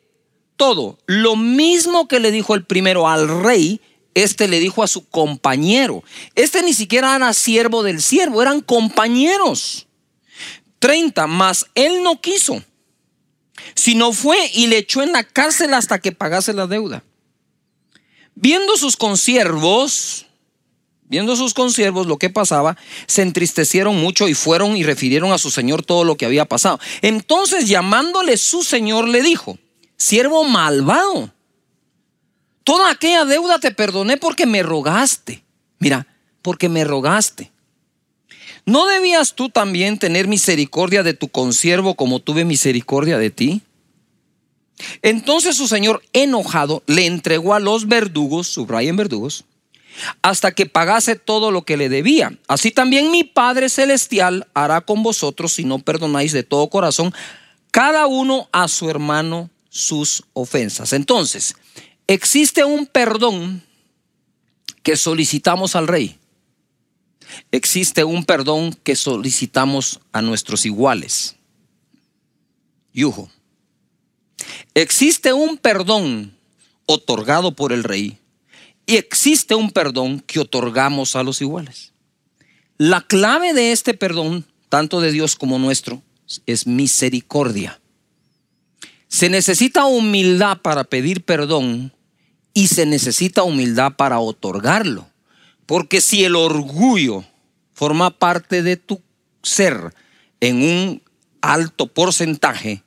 todo. 0.56 0.98
Lo 1.06 1.36
mismo 1.36 2.08
que 2.08 2.22
le 2.22 2.32
dijo 2.32 2.56
el 2.56 2.64
primero 2.66 3.10
al 3.10 3.44
rey, 3.44 3.82
este 4.14 4.48
le 4.48 4.62
dijo 4.62 4.84
a 4.84 4.88
su 4.88 5.10
compañero. 5.10 6.02
Este 6.34 6.64
ni 6.64 6.74
siquiera 6.74 7.14
era 7.14 7.34
siervo 7.34 7.84
del 7.84 8.02
siervo, 8.02 8.42
eran 8.42 8.62
compañeros. 8.62 9.88
30, 10.80 11.28
más 11.28 11.66
él 11.76 12.04
no 12.04 12.22
quiso, 12.22 12.64
sino 13.76 14.14
fue 14.14 14.38
y 14.54 14.68
le 14.68 14.78
echó 14.78 15.04
en 15.04 15.12
la 15.12 15.26
cárcel 15.26 15.74
hasta 15.74 16.00
que 16.00 16.14
pagase 16.14 16.54
la 16.54 16.68
deuda. 16.68 17.04
Viendo 18.34 18.78
sus 18.78 18.96
consiervos, 18.96 20.27
Viendo 21.10 21.36
sus 21.38 21.54
consiervos 21.54 22.06
lo 22.06 22.18
que 22.18 22.30
pasaba, 22.30 22.76
se 23.08 23.22
entristecieron 23.22 23.96
mucho 23.96 24.28
y 24.28 24.34
fueron 24.34 24.76
y 24.76 24.84
refirieron 24.84 25.32
a 25.32 25.38
su 25.38 25.50
señor 25.50 25.84
todo 25.86 26.04
lo 26.04 26.18
que 26.18 26.26
había 26.26 26.46
pasado. 26.46 26.80
Entonces 27.02 27.68
llamándole 27.68 28.36
su 28.36 28.62
señor 28.64 29.08
le 29.08 29.22
dijo, 29.22 29.58
siervo 29.96 30.44
malvado, 30.44 31.34
toda 32.66 32.92
aquella 32.92 33.24
deuda 33.24 33.60
te 33.60 33.72
perdoné 33.72 34.18
porque 34.18 34.46
me 34.46 34.64
rogaste. 34.64 35.44
Mira, 35.80 36.08
porque 36.42 36.68
me 36.68 36.84
rogaste. 36.84 37.52
¿No 38.66 38.86
debías 38.86 39.34
tú 39.34 39.50
también 39.50 39.98
tener 39.98 40.28
misericordia 40.28 41.04
de 41.04 41.14
tu 41.14 41.30
consiervo 41.30 41.96
como 41.96 42.20
tuve 42.20 42.44
misericordia 42.44 43.18
de 43.18 43.30
ti? 43.30 43.62
Entonces 45.02 45.56
su 45.56 45.70
señor 45.70 46.04
enojado 46.12 46.84
le 46.86 47.06
entregó 47.06 47.54
a 47.54 47.62
los 47.62 47.88
verdugos, 47.88 48.48
subrayen 48.48 48.98
verdugos, 48.98 49.46
hasta 50.22 50.52
que 50.52 50.66
pagase 50.66 51.16
todo 51.16 51.52
lo 51.52 51.64
que 51.64 51.78
le 51.78 51.90
debía. 51.90 52.38
Así 52.48 52.72
también 52.72 53.12
mi 53.12 53.24
Padre 53.24 53.70
Celestial 53.70 54.48
hará 54.54 54.82
con 54.82 55.04
vosotros 55.04 55.54
si 55.54 55.64
no 55.64 55.80
perdonáis 55.80 56.32
de 56.32 56.44
todo 56.44 56.70
corazón 56.70 57.14
cada 57.72 58.08
uno 58.08 58.50
a 58.52 58.68
su 58.68 58.90
hermano 58.90 59.50
sus 59.70 60.24
ofensas. 60.34 60.94
Entonces, 60.94 61.56
existe 62.08 62.64
un 62.66 62.88
perdón 62.88 63.64
que 64.84 64.96
solicitamos 64.96 65.76
al 65.76 65.88
rey. 65.88 66.18
Existe 67.52 68.04
un 68.04 68.26
perdón 68.26 68.74
que 68.84 68.96
solicitamos 68.96 70.00
a 70.12 70.22
nuestros 70.22 70.66
iguales. 70.66 71.36
Yujo. 72.94 73.30
Existe 74.74 75.34
un 75.34 75.58
perdón 75.58 76.36
otorgado 76.86 77.56
por 77.56 77.74
el 77.74 77.84
rey 77.84 78.18
y 78.88 78.96
existe 78.96 79.54
un 79.54 79.70
perdón 79.70 80.22
que 80.22 80.40
otorgamos 80.40 81.16
a 81.18 81.22
los 81.22 81.42
iguales. 81.42 81.94
La 82.78 83.02
clave 83.02 83.54
de 83.54 83.74
este 83.74 83.94
perdón, 83.94 84.46
tanto 84.70 85.02
de 85.02 85.12
Dios 85.12 85.36
como 85.36 85.60
nuestro, 85.60 86.02
es 86.46 86.66
misericordia. 86.66 87.82
Se 89.10 89.30
necesita 89.30 89.86
humildad 89.86 90.60
para 90.62 90.86
pedir 90.86 91.24
perdón 91.24 91.94
y 92.54 92.68
se 92.68 92.86
necesita 92.86 93.44
humildad 93.44 93.94
para 93.98 94.20
otorgarlo. 94.20 95.08
Porque 95.66 96.00
si 96.00 96.24
el 96.24 96.38
orgullo 96.38 97.26
forma 97.74 98.10
parte 98.18 98.64
de 98.64 98.78
tu 98.78 99.02
ser 99.44 99.94
en 100.40 100.62
un 100.62 101.02
alto 101.42 101.88
porcentaje, 101.88 102.84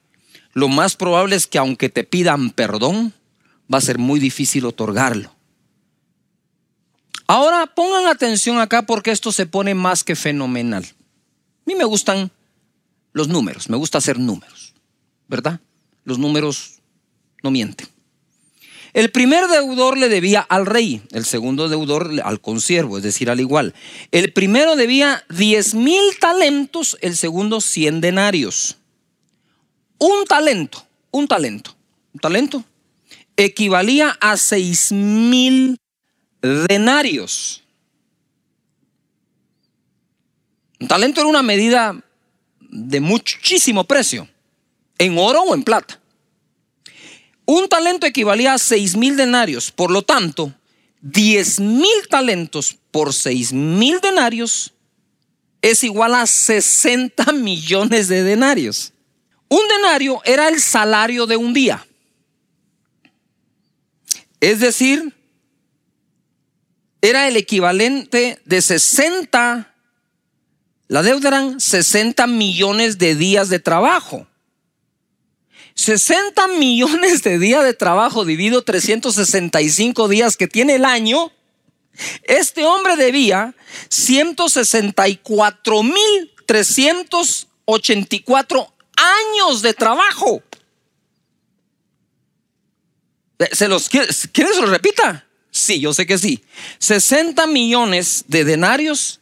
lo 0.55 0.69
más 0.69 0.97
probable 0.97 1.37
es 1.37 1.47
que 1.47 1.59
aunque 1.59 1.91
te 1.91 2.05
pidan 2.05 2.51
perdón, 2.51 3.13
va 3.73 3.79
a 3.79 3.83
ser 3.83 3.99
muy 3.99 4.19
difícil 4.19 4.65
otorgarlo. 4.65 5.40
Ahora 7.31 7.65
pongan 7.69 8.09
atención 8.09 8.59
acá 8.59 8.83
porque 8.83 9.13
esto 9.13 9.31
se 9.31 9.47
pone 9.47 9.73
más 9.73 10.03
que 10.03 10.17
fenomenal. 10.17 10.83
A 10.85 11.63
mí 11.65 11.77
me 11.77 11.85
gustan 11.85 12.33
los 13.13 13.29
números, 13.29 13.71
me 13.71 13.77
gusta 13.77 13.99
hacer 13.99 14.19
números, 14.19 14.75
¿verdad? 15.29 15.61
Los 16.03 16.19
números 16.19 16.81
no 17.45 17.53
mienten. 17.53 17.87
El 18.95 19.13
primer 19.13 19.47
deudor 19.47 19.97
le 19.97 20.09
debía 20.09 20.41
al 20.41 20.67
rey, 20.67 21.03
el 21.13 21.25
segundo 21.25 21.69
deudor 21.69 22.11
al 22.25 22.41
consiervo, 22.41 22.97
es 22.97 23.05
decir, 23.05 23.31
al 23.31 23.39
igual. 23.39 23.77
El 24.11 24.33
primero 24.33 24.75
debía 24.75 25.25
10 25.29 25.75
mil 25.75 26.03
talentos, 26.19 26.99
el 27.01 27.17
segundo 27.17 27.61
100 27.61 28.01
denarios. 28.01 28.79
Un 29.99 30.25
talento, 30.25 30.85
un 31.13 31.29
talento, 31.29 31.77
un 32.13 32.19
talento 32.19 32.65
equivalía 33.37 34.19
a 34.21 34.37
6 34.37 34.91
mil 34.91 35.79
denarios. 36.43 37.63
Un 40.79 40.89
talento 40.89 41.21
era 41.21 41.29
una 41.29 41.43
medida 41.43 42.03
de 42.61 43.01
muchísimo 43.01 43.85
precio, 43.85 44.29
en 44.99 45.19
oro 45.19 45.43
o 45.43 45.55
en 45.55 45.63
plata. 45.63 46.01
Un 47.45 47.69
talento 47.69 48.07
equivalía 48.07 48.55
a 48.55 48.59
seis 48.59 48.97
mil 48.97 49.17
denarios, 49.17 49.71
por 49.71 49.91
lo 49.91 50.03
tanto, 50.03 50.55
diez 51.01 51.59
mil 51.59 52.09
talentos 52.09 52.79
por 52.91 53.13
seis 53.13 53.53
mil 53.53 54.01
denarios 54.01 54.73
es 55.63 55.85
igual 55.85 56.15
a 56.15 56.27
60 56.27 57.33
millones 57.33 58.09
de 58.09 58.23
denarios. 58.23 58.93
Un 59.49 59.67
denario 59.69 60.21
era 60.25 60.49
el 60.49 60.61
salario 60.61 61.27
de 61.27 61.37
un 61.37 61.53
día. 61.53 61.87
Es 64.41 64.61
decir, 64.61 65.15
era 67.03 67.29
el 67.29 67.37
equivalente 67.37 68.41
de 68.45 68.63
60, 68.63 69.75
la 70.89 71.03
deuda 71.03 71.29
eran 71.29 71.61
60 71.61 72.27
millones 72.27 72.99
de 72.99 73.15
días 73.15 73.49
de 73.49 73.59
trabajo. 73.59 74.27
60 75.75 76.49
millones 76.49 77.23
de 77.23 77.39
días 77.39 77.65
de 77.65 77.75
trabajo 77.75 78.25
dividido 78.25 78.63
365 78.63 80.09
días 80.09 80.37
que 80.37 80.49
tiene 80.49 80.75
el 80.75 80.85
año, 80.85 81.33
este 82.25 82.67
hombre 82.67 82.97
debía 82.97 83.55
164 83.89 85.83
mil 85.83 86.35
384 86.47 88.75
años 88.97 89.63
de 89.63 89.73
trabajo. 89.75 90.43
¿Se 93.53 93.69
los, 93.69 93.89
¿Quieren 93.89 94.11
que 94.35 94.55
se 94.55 94.61
lo 94.61 94.67
repita? 94.67 95.25
Sí, 95.51 95.81
yo 95.81 95.93
sé 95.93 96.07
que 96.07 96.19
sí. 96.19 96.43
60 96.79 97.47
millones 97.47 98.25
de 98.29 98.45
denarios. 98.45 99.21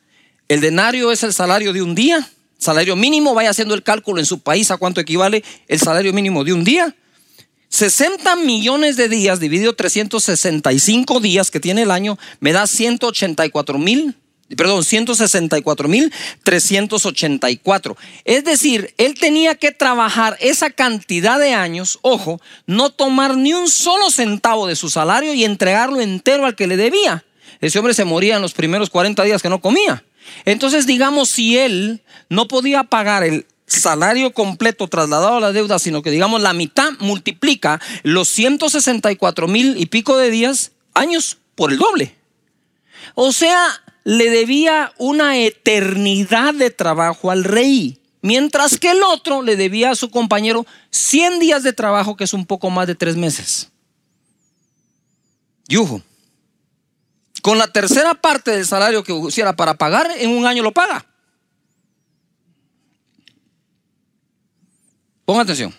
El 0.48 0.60
denario 0.60 1.12
es 1.12 1.22
el 1.22 1.32
salario 1.32 1.72
de 1.72 1.82
un 1.82 1.94
día. 1.94 2.28
Salario 2.58 2.96
mínimo, 2.96 3.34
vaya 3.34 3.50
haciendo 3.50 3.74
el 3.74 3.82
cálculo 3.82 4.20
en 4.20 4.26
su 4.26 4.40
país 4.40 4.70
a 4.70 4.76
cuánto 4.76 5.00
equivale 5.00 5.44
el 5.68 5.78
salario 5.78 6.12
mínimo 6.12 6.44
de 6.44 6.52
un 6.52 6.64
día. 6.64 6.94
60 7.68 8.36
millones 8.36 8.96
de 8.96 9.08
días 9.08 9.40
dividido 9.40 9.74
365 9.74 11.20
días 11.20 11.50
que 11.50 11.60
tiene 11.60 11.82
el 11.82 11.90
año 11.90 12.18
me 12.40 12.52
da 12.52 12.66
184 12.66 13.78
mil 13.78 14.16
perdón, 14.56 14.84
164 14.84 15.88
mil 15.88 16.12
384. 16.42 17.96
Es 18.24 18.44
decir, 18.44 18.94
él 18.98 19.14
tenía 19.14 19.54
que 19.54 19.72
trabajar 19.72 20.36
esa 20.40 20.70
cantidad 20.70 21.38
de 21.38 21.52
años, 21.52 21.98
ojo, 22.02 22.40
no 22.66 22.90
tomar 22.90 23.36
ni 23.36 23.52
un 23.52 23.68
solo 23.68 24.10
centavo 24.10 24.66
de 24.66 24.76
su 24.76 24.88
salario 24.90 25.34
y 25.34 25.44
entregarlo 25.44 26.00
entero 26.00 26.46
al 26.46 26.56
que 26.56 26.66
le 26.66 26.76
debía. 26.76 27.24
Ese 27.60 27.78
hombre 27.78 27.94
se 27.94 28.04
moría 28.04 28.36
en 28.36 28.42
los 28.42 28.54
primeros 28.54 28.90
40 28.90 29.22
días 29.24 29.42
que 29.42 29.48
no 29.48 29.60
comía. 29.60 30.04
Entonces, 30.44 30.86
digamos, 30.86 31.28
si 31.30 31.58
él 31.58 32.02
no 32.28 32.48
podía 32.48 32.84
pagar 32.84 33.24
el 33.24 33.46
salario 33.66 34.32
completo 34.32 34.88
trasladado 34.88 35.36
a 35.36 35.40
la 35.40 35.52
deuda, 35.52 35.78
sino 35.78 36.02
que 36.02 36.10
digamos 36.10 36.40
la 36.40 36.54
mitad 36.54 36.92
multiplica 37.00 37.80
los 38.02 38.28
164 38.28 39.46
mil 39.46 39.76
y 39.76 39.86
pico 39.86 40.16
de 40.16 40.30
días, 40.30 40.72
años, 40.94 41.38
por 41.54 41.72
el 41.72 41.78
doble. 41.78 42.14
O 43.14 43.32
sea, 43.32 43.82
le 44.08 44.30
debía 44.30 44.94
una 44.96 45.36
eternidad 45.36 46.54
de 46.54 46.70
trabajo 46.70 47.30
al 47.30 47.44
rey, 47.44 48.00
mientras 48.22 48.78
que 48.78 48.92
el 48.92 49.02
otro 49.02 49.42
le 49.42 49.54
debía 49.54 49.90
a 49.90 49.94
su 49.96 50.10
compañero 50.10 50.64
100 50.88 51.38
días 51.40 51.62
de 51.62 51.74
trabajo, 51.74 52.16
que 52.16 52.24
es 52.24 52.32
un 52.32 52.46
poco 52.46 52.70
más 52.70 52.86
de 52.86 52.94
tres 52.94 53.16
meses. 53.16 53.68
Yujo. 55.68 56.00
Con 57.42 57.58
la 57.58 57.70
tercera 57.70 58.14
parte 58.14 58.52
del 58.52 58.64
salario 58.64 59.04
que 59.04 59.12
hiciera 59.12 59.54
para 59.54 59.74
pagar, 59.74 60.10
en 60.16 60.30
un 60.30 60.46
año 60.46 60.62
lo 60.62 60.72
paga. 60.72 61.04
Ponga 65.26 65.42
atención. 65.42 65.74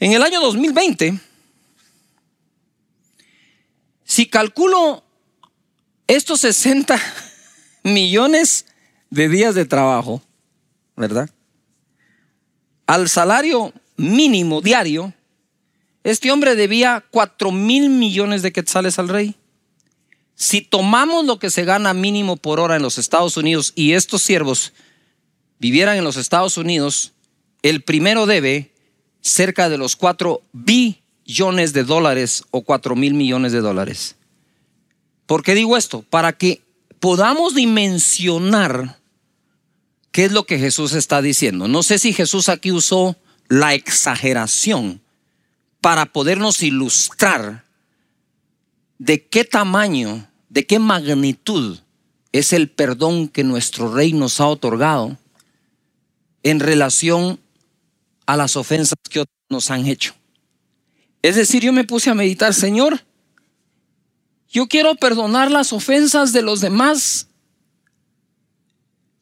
En 0.00 0.10
el 0.10 0.22
año 0.24 0.40
2020, 0.40 1.16
si 4.02 4.26
calculo 4.26 5.05
estos 6.06 6.40
60 6.40 7.00
millones 7.82 8.66
de 9.10 9.28
días 9.28 9.54
de 9.54 9.64
trabajo, 9.64 10.22
¿verdad? 10.96 11.30
Al 12.86 13.08
salario 13.08 13.72
mínimo 13.96 14.60
diario, 14.60 15.12
este 16.04 16.30
hombre 16.30 16.54
debía 16.54 17.04
4 17.10 17.50
mil 17.50 17.90
millones 17.90 18.42
de 18.42 18.52
quetzales 18.52 18.98
al 18.98 19.08
rey. 19.08 19.34
Si 20.36 20.60
tomamos 20.60 21.24
lo 21.24 21.38
que 21.38 21.50
se 21.50 21.64
gana 21.64 21.94
mínimo 21.94 22.36
por 22.36 22.60
hora 22.60 22.76
en 22.76 22.82
los 22.82 22.98
Estados 22.98 23.36
Unidos 23.36 23.72
y 23.74 23.92
estos 23.92 24.22
siervos 24.22 24.72
vivieran 25.58 25.96
en 25.96 26.04
los 26.04 26.16
Estados 26.16 26.58
Unidos, 26.58 27.12
el 27.62 27.82
primero 27.82 28.26
debe 28.26 28.72
cerca 29.20 29.68
de 29.68 29.78
los 29.78 29.96
4 29.96 30.42
billones 30.52 31.72
de 31.72 31.82
dólares 31.82 32.44
o 32.50 32.62
4 32.62 32.94
mil 32.94 33.14
millones 33.14 33.52
de 33.52 33.60
dólares. 33.60 34.16
¿Por 35.26 35.42
qué 35.42 35.54
digo 35.54 35.76
esto? 35.76 36.02
Para 36.02 36.32
que 36.32 36.62
podamos 37.00 37.54
dimensionar 37.54 38.98
qué 40.12 40.24
es 40.24 40.32
lo 40.32 40.44
que 40.44 40.58
Jesús 40.58 40.94
está 40.94 41.20
diciendo. 41.20 41.68
No 41.68 41.82
sé 41.82 41.98
si 41.98 42.12
Jesús 42.12 42.48
aquí 42.48 42.72
usó 42.72 43.16
la 43.48 43.74
exageración 43.74 45.02
para 45.80 46.06
podernos 46.06 46.62
ilustrar 46.62 47.64
de 48.98 49.26
qué 49.26 49.44
tamaño, 49.44 50.28
de 50.48 50.66
qué 50.66 50.78
magnitud 50.78 51.78
es 52.32 52.52
el 52.52 52.70
perdón 52.70 53.28
que 53.28 53.44
nuestro 53.44 53.92
rey 53.92 54.12
nos 54.12 54.40
ha 54.40 54.46
otorgado 54.46 55.18
en 56.42 56.60
relación 56.60 57.40
a 58.26 58.36
las 58.36 58.56
ofensas 58.56 58.98
que 59.08 59.24
nos 59.48 59.70
han 59.70 59.86
hecho. 59.86 60.14
Es 61.22 61.36
decir, 61.36 61.62
yo 61.62 61.72
me 61.72 61.84
puse 61.84 62.10
a 62.10 62.14
meditar, 62.14 62.54
Señor, 62.54 63.04
yo 64.48 64.68
quiero 64.68 64.94
perdonar 64.94 65.50
las 65.50 65.72
ofensas 65.72 66.32
de 66.32 66.42
los 66.42 66.60
demás 66.60 67.28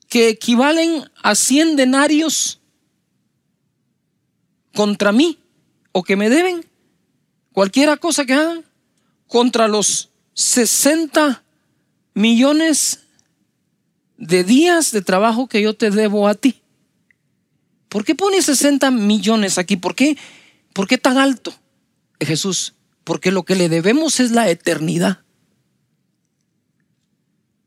que 0.08 0.28
equivalen 0.28 1.10
a 1.22 1.34
100 1.34 1.76
denarios 1.76 2.60
contra 4.74 5.12
mí 5.12 5.38
o 5.92 6.02
que 6.02 6.16
me 6.16 6.28
deben. 6.28 6.64
Cualquiera 7.52 7.96
cosa 7.96 8.24
que 8.24 8.34
hagan 8.34 8.64
contra 9.26 9.68
los 9.68 10.10
60 10.34 11.42
millones 12.14 13.00
de 14.16 14.44
días 14.44 14.92
de 14.92 15.02
trabajo 15.02 15.48
que 15.48 15.62
yo 15.62 15.74
te 15.74 15.90
debo 15.90 16.28
a 16.28 16.34
ti. 16.34 16.60
¿Por 17.88 18.04
qué 18.04 18.14
pone 18.14 18.42
60 18.42 18.90
millones 18.90 19.58
aquí? 19.58 19.76
¿Por 19.76 19.94
qué? 19.94 20.16
¿Por 20.72 20.88
qué 20.88 20.98
tan 20.98 21.18
alto? 21.18 21.54
Jesús, 22.20 22.73
porque 23.04 23.30
lo 23.30 23.44
que 23.44 23.54
le 23.54 23.68
debemos 23.68 24.18
es 24.20 24.30
la 24.30 24.48
eternidad. 24.50 25.20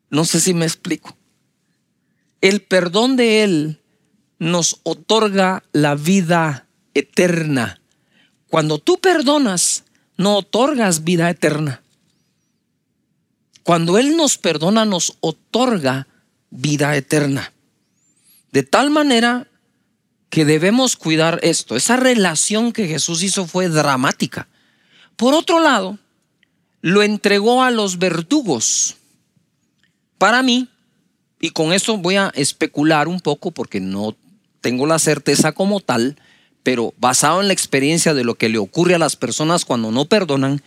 No 0.10 0.26
sé 0.26 0.40
si 0.40 0.54
me 0.54 0.66
explico. 0.66 1.16
El 2.42 2.62
perdón 2.62 3.16
de 3.16 3.44
Él 3.44 3.82
nos 4.40 4.80
otorga 4.84 5.64
la 5.72 5.96
vida 5.96 6.68
eterna. 6.94 7.82
Cuando 8.50 8.80
tú 8.80 9.00
perdonas, 9.00 9.84
no 10.18 10.38
otorgas 10.38 11.04
vida 11.04 11.30
eterna. 11.30 11.84
Cuando 13.64 13.98
Él 13.98 14.16
nos 14.16 14.38
perdona, 14.38 14.86
nos 14.86 15.18
otorga 15.20 16.08
vida 16.50 16.96
eterna. 16.96 17.54
De 18.52 18.64
tal 18.64 18.90
manera 18.90 19.48
que 20.30 20.46
debemos 20.46 20.96
cuidar 20.96 21.40
esto. 21.44 21.76
Esa 21.76 21.98
relación 21.98 22.72
que 22.72 22.88
Jesús 22.88 23.24
hizo 23.24 23.48
fue 23.48 23.70
dramática. 23.70 24.48
Por 25.18 25.34
otro 25.34 25.60
lado, 25.60 25.98
lo 26.82 27.02
entregó 27.02 27.64
a 27.64 27.72
los 27.72 27.98
verdugos. 27.98 28.98
Para 30.20 30.44
mí, 30.44 30.70
y 31.42 31.50
con 31.50 31.74
esto 31.74 31.98
voy 31.98 32.16
a 32.18 32.32
especular 32.36 33.08
un 33.08 33.20
poco 33.20 33.50
porque 33.50 33.80
no 33.80 34.16
tengo 34.62 34.86
la 34.86 35.00
certeza 35.00 35.52
como 35.54 35.80
tal, 35.80 36.18
pero 36.62 36.94
basado 36.98 37.42
en 37.42 37.48
la 37.48 37.54
experiencia 37.54 38.14
de 38.14 38.24
lo 38.24 38.36
que 38.36 38.48
le 38.48 38.60
ocurre 38.60 38.94
a 38.94 39.00
las 39.00 39.16
personas 39.16 39.66
cuando 39.66 39.92
no 39.92 40.06
perdonan, 40.06 40.62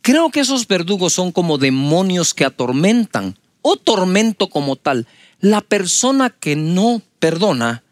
creo 0.00 0.30
que 0.30 0.40
esos 0.40 0.66
verdugos 0.66 1.12
son 1.12 1.30
como 1.30 1.56
demonios 1.56 2.34
que 2.34 2.44
atormentan 2.44 3.38
o 3.60 3.76
tormento 3.76 4.48
como 4.48 4.74
tal. 4.74 5.06
La 5.38 5.60
persona 5.60 6.30
que 6.30 6.56
no 6.56 7.02
perdona 7.20 7.84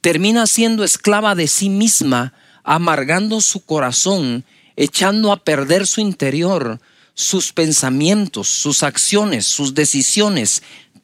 termina 0.00 0.48
siendo 0.48 0.82
esclava 0.82 1.36
de 1.36 1.46
sí 1.46 1.68
misma, 1.68 2.32
amargando 2.64 3.40
su 3.40 3.64
corazón 3.64 4.44
echando 4.76 5.32
a 5.32 5.42
perder 5.42 5.86
su 5.86 6.00
interior, 6.00 6.80
sus 7.14 7.52
pensamientos, 7.52 8.48
sus 8.48 8.82
acciones, 8.82 9.46
sus 9.46 9.74
decisiones, 9.74 10.62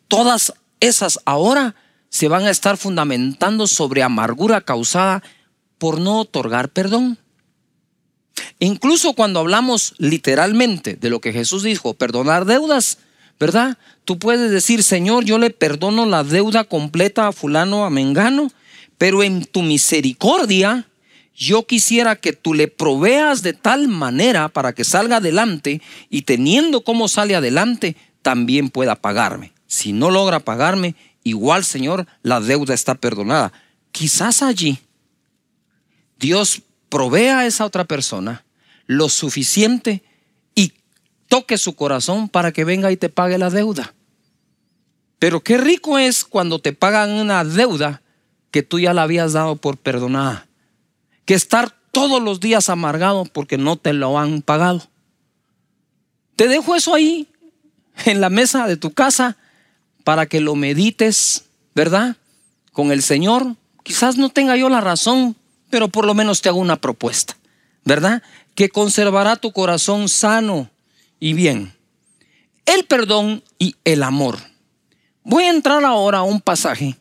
todas 0.09 0.53
esas 0.81 1.19
ahora 1.25 1.75
se 2.09 2.29
van 2.29 2.45
a 2.45 2.51
estar 2.51 2.77
fundamentando 2.77 3.67
sobre 3.67 4.03
amargura 4.03 4.61
causada 4.61 5.23
por 5.79 6.01
no 6.01 6.21
otorgar 6.21 6.71
perdón. 6.71 7.19
Incluso 8.59 9.13
cuando 9.15 9.41
hablamos 9.41 9.95
literalmente 9.99 10.97
de 10.97 11.11
lo 11.11 11.21
que 11.21 11.33
Jesús 11.33 11.63
dijo, 11.63 11.95
perdonar 11.95 12.45
deudas, 12.45 12.99
¿verdad? 13.39 13.79
Tú 14.05 14.19
puedes 14.19 14.51
decir, 14.51 14.83
Señor, 14.83 15.25
yo 15.25 15.39
le 15.39 15.51
perdono 15.51 16.07
la 16.07 16.25
deuda 16.25 16.65
completa 16.65 17.29
a 17.29 17.33
fulano, 17.33 17.85
a 17.85 17.91
Mengano, 17.91 18.51
pero 18.97 19.23
en 19.23 19.45
tu 19.45 19.63
misericordia 19.63 20.89
yo 21.39 21.67
quisiera 21.67 22.17
que 22.17 22.33
tú 22.33 22.53
le 22.53 22.67
proveas 22.67 23.43
de 23.43 23.53
tal 23.53 23.87
manera 23.87 24.49
para 24.49 24.73
que 24.73 24.83
salga 24.83 25.19
adelante 25.19 25.81
y 26.11 26.23
teniendo 26.23 26.83
cómo 26.83 27.07
sale 27.07 27.37
adelante, 27.37 27.95
también 28.23 28.71
pueda 28.71 28.97
pagarme. 28.97 29.53
Si 29.69 29.93
no 29.93 30.11
logra 30.11 30.41
pagarme, 30.41 30.97
igual 31.23 31.65
Señor, 31.65 32.09
la 32.23 32.41
deuda 32.41 32.75
está 32.75 32.97
perdonada. 32.97 33.53
Quizás 33.93 34.43
allí 34.43 34.81
Dios 36.19 36.63
provea 36.89 37.39
a 37.39 37.47
esa 37.47 37.65
otra 37.65 37.85
persona 37.85 38.45
lo 38.87 39.09
suficiente 39.09 40.03
y 40.57 40.73
toque 41.29 41.57
su 41.57 41.77
corazón 41.77 42.29
para 42.29 42.51
que 42.51 42.65
venga 42.65 42.91
y 42.91 42.97
te 42.97 43.11
pague 43.11 43.39
la 43.39 43.51
deuda. 43.51 43.95
Pero 45.21 45.41
qué 45.45 45.57
rico 45.57 45.99
es 45.99 46.25
cuando 46.25 46.59
te 46.59 46.73
pagan 46.73 47.11
una 47.11 47.45
deuda 47.45 48.03
que 48.51 48.65
tú 48.65 48.81
ya 48.81 48.93
la 48.93 49.03
habías 49.03 49.35
dado 49.35 49.55
por 49.55 49.77
perdonada 49.77 50.48
que 51.29 51.35
estar 51.35 51.77
todos 51.93 52.23
los 52.23 52.41
días 52.41 52.71
amargado 52.71 53.27
porque 53.27 53.59
no 53.59 53.77
te 53.77 53.93
lo 53.93 54.19
han 54.19 54.41
pagado. 54.41 54.89
Te 56.37 56.49
dejo 56.49 56.75
eso 56.75 56.95
ahí 56.95 57.29
en 58.07 58.23
la 58.23 58.31
mesa 58.31 58.67
de 58.67 58.79
tu 58.79 58.93
casa 58.93 59.37
para 60.05 60.25
que 60.25 60.41
lo 60.41 60.55
medites, 60.55 61.45
¿verdad? 61.75 62.17
Con 62.73 62.93
el 62.93 63.03
Señor. 63.03 63.57
Quizás 63.83 64.17
no 64.17 64.31
tenga 64.31 64.57
yo 64.57 64.71
la 64.71 64.81
razón, 64.81 65.37
pero 65.69 65.89
por 65.89 66.07
lo 66.07 66.15
menos 66.15 66.41
te 66.41 66.49
hago 66.49 66.61
una 66.61 66.81
propuesta, 66.81 67.37
¿verdad? 67.85 68.23
Que 68.55 68.71
conservará 68.71 69.37
tu 69.37 69.53
corazón 69.53 70.09
sano 70.09 70.71
y 71.21 71.35
bien. 71.35 71.75
El 72.65 72.87
perdón 72.87 73.45
y 73.59 73.77
el 73.85 74.03
amor. 74.03 74.39
Voy 75.25 75.45
a 75.45 75.51
entrar 75.51 75.85
ahora 75.85 76.19
a 76.21 76.23
un 76.23 76.41
pasaje 76.41 76.97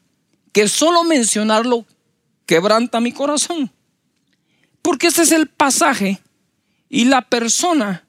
que 0.51 0.67
solo 0.67 1.05
mencionarlo 1.05 1.85
quebranta 2.45 2.99
mi 2.99 3.13
corazón. 3.13 3.71
Porque 4.87 5.07
ese 5.07 5.23
es 5.23 5.33
el 5.33 5.47
pasaje 5.47 6.21
y 6.87 7.03
la 7.03 7.21
persona 7.21 8.07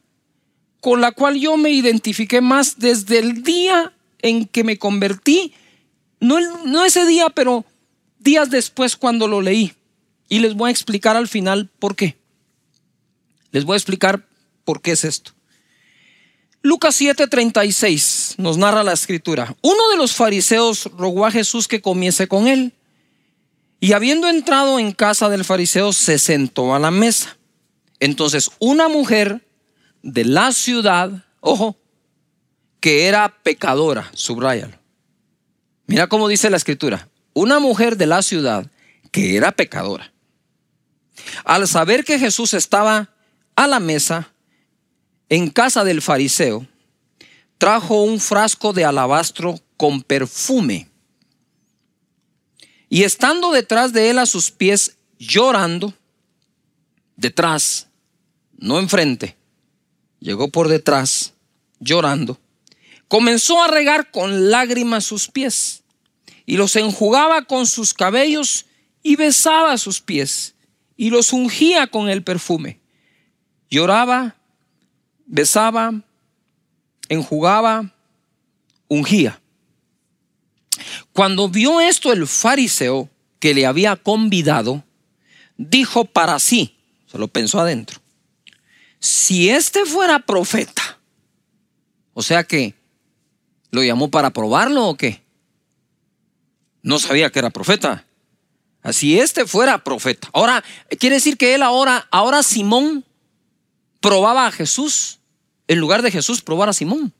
con 0.80 1.00
la 1.00 1.10
cual 1.10 1.34
yo 1.34 1.56
me 1.56 1.70
identifiqué 1.70 2.40
más 2.40 2.78
desde 2.78 3.18
el 3.18 3.42
día 3.42 3.92
en 4.22 4.46
que 4.46 4.62
me 4.62 4.78
convertí. 4.78 5.52
No, 6.20 6.38
no 6.66 6.84
ese 6.84 7.04
día, 7.04 7.30
pero 7.30 7.64
días 8.20 8.50
después 8.50 8.94
cuando 8.94 9.26
lo 9.26 9.42
leí. 9.42 9.74
Y 10.28 10.38
les 10.38 10.54
voy 10.54 10.68
a 10.68 10.70
explicar 10.70 11.16
al 11.16 11.26
final 11.26 11.68
por 11.80 11.96
qué. 11.96 12.16
Les 13.50 13.64
voy 13.64 13.74
a 13.74 13.78
explicar 13.78 14.24
por 14.64 14.80
qué 14.80 14.92
es 14.92 15.02
esto. 15.02 15.32
Lucas 16.62 16.94
7:36 17.00 18.36
nos 18.38 18.56
narra 18.56 18.84
la 18.84 18.92
escritura. 18.92 19.56
Uno 19.62 19.88
de 19.90 19.96
los 19.96 20.14
fariseos 20.14 20.88
rogó 20.96 21.26
a 21.26 21.32
Jesús 21.32 21.66
que 21.66 21.82
comiese 21.82 22.28
con 22.28 22.46
él. 22.46 22.72
Y 23.80 23.92
habiendo 23.92 24.28
entrado 24.28 24.78
en 24.78 24.92
casa 24.92 25.28
del 25.28 25.44
fariseo, 25.44 25.92
se 25.92 26.18
sentó 26.18 26.74
a 26.74 26.78
la 26.78 26.90
mesa. 26.90 27.36
Entonces 28.00 28.50
una 28.58 28.88
mujer 28.88 29.46
de 30.02 30.24
la 30.24 30.52
ciudad, 30.52 31.24
ojo, 31.40 31.76
que 32.80 33.06
era 33.06 33.42
pecadora, 33.42 34.10
subrayalo. 34.14 34.78
Mira 35.86 36.06
cómo 36.06 36.28
dice 36.28 36.50
la 36.50 36.56
escritura, 36.56 37.08
una 37.34 37.58
mujer 37.58 37.96
de 37.96 38.06
la 38.06 38.22
ciudad 38.22 38.70
que 39.10 39.36
era 39.36 39.52
pecadora. 39.52 40.12
Al 41.44 41.66
saber 41.66 42.04
que 42.04 42.18
Jesús 42.18 42.54
estaba 42.54 43.10
a 43.56 43.66
la 43.66 43.80
mesa 43.80 44.32
en 45.28 45.50
casa 45.50 45.84
del 45.84 46.02
fariseo, 46.02 46.66
trajo 47.58 48.02
un 48.02 48.20
frasco 48.20 48.72
de 48.72 48.84
alabastro 48.84 49.58
con 49.76 50.02
perfume 50.02 50.88
y 52.88 53.04
estando 53.04 53.50
detrás 53.50 53.92
de 53.92 54.10
él 54.10 54.18
a 54.18 54.26
sus 54.26 54.50
pies, 54.50 54.96
llorando, 55.18 55.94
detrás, 57.16 57.88
no 58.56 58.78
enfrente, 58.78 59.36
llegó 60.20 60.48
por 60.48 60.68
detrás, 60.68 61.34
llorando, 61.80 62.38
comenzó 63.08 63.62
a 63.62 63.68
regar 63.68 64.10
con 64.10 64.50
lágrimas 64.50 65.04
sus 65.04 65.28
pies 65.28 65.82
y 66.46 66.56
los 66.56 66.76
enjugaba 66.76 67.42
con 67.42 67.66
sus 67.66 67.92
cabellos 67.92 68.66
y 69.02 69.16
besaba 69.16 69.76
sus 69.78 70.00
pies 70.00 70.54
y 70.96 71.10
los 71.10 71.32
ungía 71.32 71.86
con 71.86 72.08
el 72.08 72.24
perfume. 72.24 72.80
Lloraba, 73.70 74.36
besaba, 75.26 76.02
enjugaba, 77.08 77.94
ungía. 78.88 79.40
Cuando 81.12 81.48
vio 81.48 81.80
esto 81.80 82.12
el 82.12 82.26
fariseo 82.26 83.08
que 83.38 83.54
le 83.54 83.66
había 83.66 83.96
convidado, 83.96 84.84
dijo 85.56 86.04
para 86.04 86.38
sí, 86.38 86.76
se 87.10 87.18
lo 87.18 87.28
pensó 87.28 87.60
adentro, 87.60 88.00
si 88.98 89.48
este 89.50 89.84
fuera 89.84 90.20
profeta, 90.20 90.98
o 92.14 92.22
sea 92.22 92.44
que 92.44 92.74
lo 93.70 93.82
llamó 93.82 94.10
para 94.10 94.30
probarlo 94.30 94.86
o 94.86 94.96
qué, 94.96 95.22
no 96.82 96.98
sabía 96.98 97.30
que 97.30 97.38
era 97.38 97.50
profeta. 97.50 98.04
Si 98.92 99.18
este 99.18 99.46
fuera 99.46 99.84
profeta, 99.84 100.30
ahora 100.32 100.64
quiere 100.98 101.16
decir 101.16 101.36
que 101.36 101.54
él 101.54 101.62
ahora, 101.62 102.08
ahora 102.10 102.42
Simón 102.42 103.04
probaba 104.00 104.46
a 104.46 104.52
Jesús 104.52 105.18
en 105.66 105.78
lugar 105.78 106.02
de 106.02 106.10
Jesús 106.10 106.40
probar 106.40 106.68
a 106.70 106.72
Simón. 106.72 107.12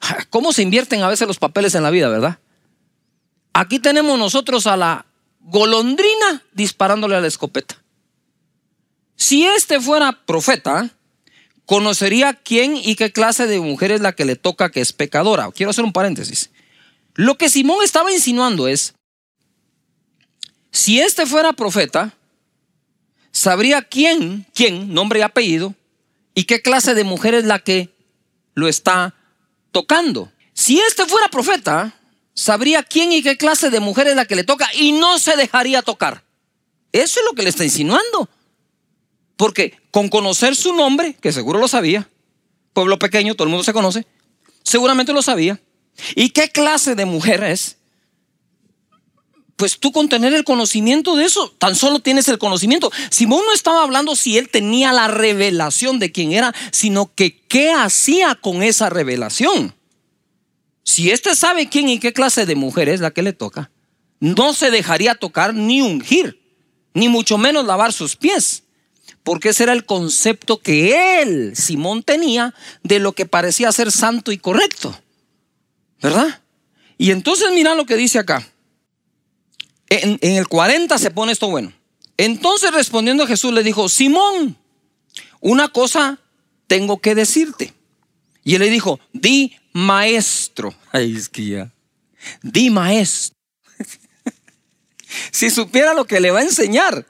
¿Cómo 0.30 0.52
se 0.52 0.62
invierten 0.62 1.02
a 1.02 1.08
veces 1.08 1.26
los 1.26 1.38
papeles 1.38 1.74
en 1.74 1.82
la 1.82 1.90
vida, 1.90 2.08
verdad? 2.08 2.38
Aquí 3.52 3.78
tenemos 3.78 4.18
nosotros 4.18 4.66
a 4.66 4.76
la 4.76 5.06
golondrina 5.40 6.42
disparándole 6.52 7.16
a 7.16 7.20
la 7.20 7.26
escopeta. 7.26 7.76
Si 9.16 9.44
este 9.44 9.80
fuera 9.80 10.12
profeta, 10.12 10.90
conocería 11.66 12.34
quién 12.34 12.76
y 12.76 12.96
qué 12.96 13.12
clase 13.12 13.46
de 13.46 13.60
mujer 13.60 13.92
es 13.92 14.00
la 14.00 14.12
que 14.12 14.24
le 14.24 14.36
toca 14.36 14.70
que 14.70 14.80
es 14.80 14.92
pecadora. 14.92 15.50
Quiero 15.52 15.70
hacer 15.70 15.84
un 15.84 15.92
paréntesis. 15.92 16.50
Lo 17.14 17.36
que 17.36 17.50
Simón 17.50 17.78
estaba 17.84 18.12
insinuando 18.12 18.66
es, 18.66 18.94
si 20.70 21.00
este 21.00 21.26
fuera 21.26 21.52
profeta, 21.52 22.14
sabría 23.30 23.82
quién, 23.82 24.46
quién, 24.54 24.94
nombre 24.94 25.20
y 25.20 25.22
apellido, 25.22 25.74
y 26.34 26.44
qué 26.44 26.62
clase 26.62 26.94
de 26.94 27.04
mujer 27.04 27.34
es 27.34 27.44
la 27.44 27.58
que 27.58 27.90
lo 28.54 28.68
está 28.68 29.14
tocando. 29.72 30.30
Si 30.54 30.78
este 30.80 31.06
fuera 31.06 31.28
profeta, 31.28 31.94
sabría 32.34 32.82
quién 32.82 33.12
y 33.12 33.22
qué 33.22 33.36
clase 33.36 33.70
de 33.70 33.80
mujer 33.80 34.06
es 34.08 34.16
la 34.16 34.24
que 34.24 34.36
le 34.36 34.44
toca 34.44 34.68
y 34.74 34.92
no 34.92 35.18
se 35.18 35.36
dejaría 35.36 35.82
tocar. 35.82 36.24
Eso 36.92 37.20
es 37.20 37.26
lo 37.26 37.32
que 37.32 37.42
le 37.42 37.50
está 37.50 37.64
insinuando. 37.64 38.28
Porque 39.36 39.78
con 39.90 40.08
conocer 40.08 40.54
su 40.54 40.74
nombre, 40.74 41.14
que 41.14 41.32
seguro 41.32 41.58
lo 41.58 41.68
sabía, 41.68 42.08
pueblo 42.72 42.98
pequeño, 42.98 43.34
todo 43.34 43.44
el 43.44 43.50
mundo 43.50 43.64
se 43.64 43.72
conoce, 43.72 44.06
seguramente 44.62 45.12
lo 45.12 45.22
sabía. 45.22 45.60
¿Y 46.14 46.30
qué 46.30 46.50
clase 46.50 46.94
de 46.94 47.04
mujer 47.04 47.42
es? 47.44 47.76
Pues 49.60 49.78
tú 49.78 49.92
con 49.92 50.08
tener 50.08 50.32
el 50.32 50.42
conocimiento 50.42 51.16
de 51.16 51.26
eso, 51.26 51.54
tan 51.58 51.76
solo 51.76 52.00
tienes 52.00 52.26
el 52.28 52.38
conocimiento. 52.38 52.90
Simón 53.10 53.42
no 53.44 53.52
estaba 53.52 53.82
hablando 53.82 54.16
si 54.16 54.38
él 54.38 54.48
tenía 54.48 54.90
la 54.90 55.06
revelación 55.06 55.98
de 55.98 56.10
quién 56.10 56.32
era, 56.32 56.54
sino 56.72 57.14
que 57.14 57.42
qué 57.42 57.70
hacía 57.70 58.36
con 58.36 58.62
esa 58.62 58.88
revelación. 58.88 59.74
Si 60.82 61.10
éste 61.10 61.34
sabe 61.34 61.68
quién 61.68 61.90
y 61.90 61.98
qué 61.98 62.14
clase 62.14 62.46
de 62.46 62.54
mujer 62.54 62.88
es 62.88 63.00
la 63.00 63.10
que 63.10 63.20
le 63.20 63.34
toca, 63.34 63.70
no 64.18 64.54
se 64.54 64.70
dejaría 64.70 65.14
tocar 65.14 65.52
ni 65.52 65.82
ungir, 65.82 66.40
ni 66.94 67.10
mucho 67.10 67.36
menos 67.36 67.66
lavar 67.66 67.92
sus 67.92 68.16
pies, 68.16 68.62
porque 69.22 69.50
ese 69.50 69.64
era 69.64 69.74
el 69.74 69.84
concepto 69.84 70.60
que 70.60 71.20
él, 71.20 71.52
Simón, 71.54 72.02
tenía 72.02 72.54
de 72.82 72.98
lo 72.98 73.12
que 73.12 73.26
parecía 73.26 73.70
ser 73.72 73.92
santo 73.92 74.32
y 74.32 74.38
correcto. 74.38 74.98
¿Verdad? 76.00 76.40
Y 76.96 77.10
entonces 77.10 77.48
mira 77.52 77.74
lo 77.74 77.84
que 77.84 77.96
dice 77.96 78.18
acá. 78.18 78.42
En, 79.90 80.18
el 80.22 80.46
40 80.46 80.96
se 80.98 81.10
pone 81.10 81.32
esto 81.32 81.50
bueno. 81.50 81.72
Entonces 82.16 82.72
respondiendo 82.72 83.26
Jesús 83.26 83.52
le 83.52 83.64
dijo, 83.64 83.88
Simón, 83.88 84.56
una 85.40 85.68
cosa 85.68 86.20
tengo 86.68 87.00
que 87.00 87.14
decirte. 87.14 87.74
Y 88.44 88.54
él 88.54 88.60
le 88.60 88.70
dijo, 88.70 89.00
di 89.12 89.56
maestro. 89.72 90.72
Ay, 90.92 91.14
es 91.16 91.28
que 91.28 91.44
ya. 91.44 91.72
Di 92.42 92.70
maestro. 92.70 93.36
si 95.32 95.50
supiera 95.50 95.92
lo 95.92 96.04
que 96.04 96.20
le 96.20 96.30
va 96.30 96.38
a 96.38 96.44
enseñar. 96.44 97.06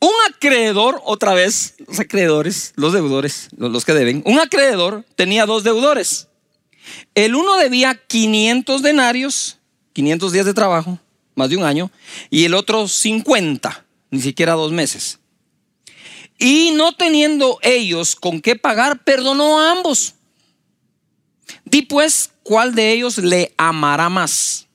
Un 0.00 0.10
acreedor, 0.28 1.00
otra 1.04 1.32
vez, 1.32 1.76
los 1.86 2.00
acreedores, 2.00 2.72
los 2.74 2.92
deudores, 2.92 3.50
los 3.56 3.84
que 3.84 3.94
deben, 3.94 4.24
un 4.26 4.40
acreedor 4.40 5.04
tenía 5.14 5.46
dos 5.46 5.62
deudores. 5.62 6.26
El 7.14 7.36
uno 7.36 7.56
debía 7.56 7.94
500 7.94 8.82
denarios, 8.82 9.58
500 9.92 10.32
días 10.32 10.46
de 10.46 10.54
trabajo, 10.54 10.98
más 11.34 11.50
de 11.50 11.56
un 11.56 11.64
año, 11.64 11.90
y 12.30 12.44
el 12.44 12.54
otro 12.54 12.88
50, 12.88 13.84
ni 14.10 14.20
siquiera 14.20 14.52
dos 14.52 14.72
meses. 14.72 15.18
Y 16.38 16.72
no 16.72 16.92
teniendo 16.92 17.58
ellos 17.62 18.16
con 18.16 18.40
qué 18.40 18.56
pagar, 18.56 19.04
perdonó 19.04 19.60
a 19.60 19.72
ambos. 19.72 20.14
Di 21.64 21.82
pues, 21.82 22.30
¿cuál 22.42 22.74
de 22.74 22.92
ellos 22.92 23.18
le 23.18 23.54
amará 23.56 24.08
más? 24.08 24.66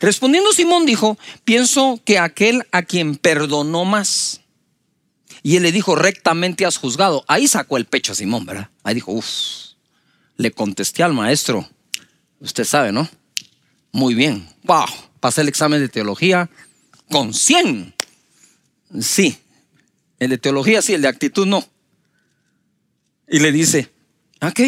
Respondiendo 0.00 0.52
Simón 0.52 0.86
dijo, 0.86 1.18
pienso 1.44 2.00
que 2.04 2.18
aquel 2.18 2.66
a 2.72 2.82
quien 2.82 3.16
perdonó 3.16 3.84
más. 3.84 4.40
Y 5.42 5.56
él 5.56 5.64
le 5.64 5.72
dijo, 5.72 5.94
rectamente 5.94 6.64
has 6.64 6.76
juzgado. 6.76 7.24
Ahí 7.28 7.46
sacó 7.46 7.76
el 7.76 7.84
pecho 7.84 8.14
Simón, 8.14 8.46
¿verdad? 8.46 8.70
Ahí 8.82 8.94
dijo, 8.94 9.12
uff, 9.12 9.26
le 10.36 10.50
contesté 10.50 11.02
al 11.02 11.12
maestro. 11.12 11.68
Usted 12.40 12.64
sabe, 12.64 12.90
¿no? 12.90 13.08
Muy 13.92 14.14
bien. 14.14 14.48
Wow 14.62 15.11
pasé 15.22 15.42
el 15.42 15.48
examen 15.48 15.80
de 15.80 15.88
teología 15.88 16.50
con 17.08 17.32
100. 17.32 17.94
Sí, 19.00 19.38
el 20.18 20.30
de 20.30 20.38
teología 20.38 20.82
sí, 20.82 20.94
el 20.94 21.02
de 21.02 21.06
actitud 21.06 21.46
no. 21.46 21.64
Y 23.28 23.38
le 23.38 23.52
dice, 23.52 23.92
ok, 24.40 24.60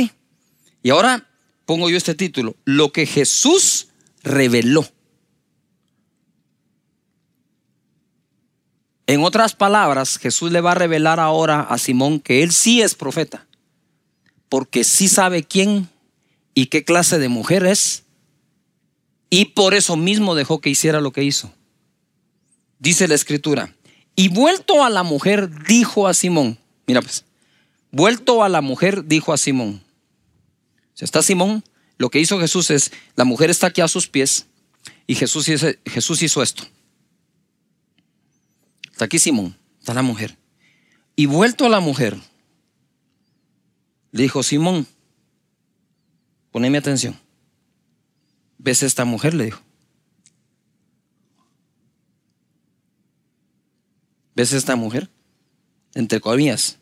y 0.81 0.91
ahora 0.91 1.29
pongo 1.67 1.91
yo 1.91 1.97
este 1.97 2.15
título, 2.15 2.55
lo 2.65 2.93
que 2.93 3.05
Jesús 3.05 3.89
reveló. 4.23 4.89
En 9.09 9.25
otras 9.25 9.57
palabras, 9.57 10.19
Jesús 10.19 10.53
le 10.53 10.61
va 10.61 10.71
a 10.71 10.77
revelar 10.77 11.19
ahora 11.19 11.63
a 11.63 11.79
Simón 11.79 12.21
que 12.21 12.45
él 12.45 12.53
sí 12.53 12.81
es 12.81 12.95
profeta, 12.95 13.49
porque 14.49 14.85
sí 14.85 15.09
sabe 15.09 15.43
quién 15.43 15.89
y 16.55 16.67
qué 16.67 16.85
clase 16.85 17.19
de 17.19 17.29
mujer 17.29 17.67
es, 17.67 18.04
y 19.37 19.47
por 19.47 19.75
eso 19.75 19.97
mismo 19.97 20.37
dejó 20.37 20.61
que 20.61 20.71
hiciera 20.71 21.01
lo 21.01 21.11
que 21.11 21.25
hizo. 21.25 21.53
Dice 22.79 23.09
la 23.09 23.17
escritura, 23.17 23.75
y 24.15 24.29
vuelto 24.29 24.85
a 24.85 24.91
la 24.91 25.03
mujer, 25.03 25.51
dijo 25.65 26.07
a 26.07 26.15
Simón, 26.15 26.57
mira 26.87 27.03
pues, 27.03 27.25
vuelto 27.91 28.45
a 28.45 28.49
la 28.49 28.61
mujer, 28.61 29.07
dijo 29.07 29.33
a 29.33 29.37
Simón, 29.37 29.83
si 30.93 31.05
está 31.05 31.21
Simón, 31.21 31.65
lo 31.99 32.11
que 32.11 32.21
hizo 32.21 32.39
Jesús 32.39 32.71
es, 32.71 32.93
la 33.17 33.25
mujer 33.25 33.51
está 33.51 33.67
aquí 33.67 33.81
a 33.81 33.89
sus 33.89 34.07
pies, 34.07 34.47
y 35.05 35.17
Jesús 35.17 35.49
hizo, 35.49 35.67
Jesús 35.85 36.23
hizo 36.23 36.41
esto. 36.41 36.63
Está 38.93 39.07
aquí 39.07 39.19
Simón, 39.19 39.59
está 39.81 39.95
la 39.95 40.03
mujer. 40.03 40.39
Y 41.17 41.27
vuelto 41.27 41.67
a 41.67 41.71
la 41.71 41.81
mujer, 41.81 42.17
le 44.13 44.23
dijo, 44.23 44.45
Simón, 44.45 44.87
poneme 46.53 46.79
atención. 46.79 47.24
¿Ves 48.65 48.83
esta 48.83 49.05
mujer? 49.05 49.35
Le 49.35 49.45
dijo. 49.45 49.61
¿Ves 54.35 54.55
esta 54.55 54.75
mujer? 54.75 55.11
Entre 55.95 56.19
comillas. 56.19 56.79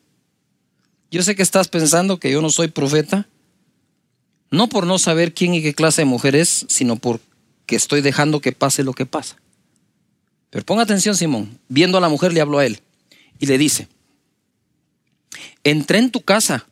Yo 1.11 1.25
sé 1.25 1.35
que 1.35 1.43
estás 1.43 1.67
pensando 1.67 2.21
que 2.21 2.31
yo 2.31 2.41
no 2.41 2.51
soy 2.51 2.69
profeta, 2.69 3.29
no 4.53 4.69
por 4.69 4.87
no 4.87 5.01
saber 5.01 5.35
quién 5.35 5.55
y 5.55 5.63
qué 5.63 5.75
clase 5.75 6.03
de 6.03 6.07
mujer 6.07 6.37
es, 6.37 6.67
sino 6.69 6.95
porque 6.95 7.75
estoy 7.75 8.01
dejando 8.01 8.41
que 8.41 8.53
pase 8.53 8.85
lo 8.85 8.93
que 8.93 9.05
pasa. 9.05 9.37
Pero 10.51 10.65
ponga 10.65 10.85
atención, 10.85 11.17
Simón. 11.17 11.59
Viendo 11.69 11.99
a 11.99 12.01
la 12.01 12.09
mujer, 12.09 12.33
le 12.33 12.41
habló 12.41 12.61
a 12.61 12.67
él 12.67 12.81
y 13.41 13.47
le 13.47 13.59
dice: 13.59 13.89
Entré 15.65 15.99
en 15.99 16.13
tu 16.13 16.21
casa 16.21 16.65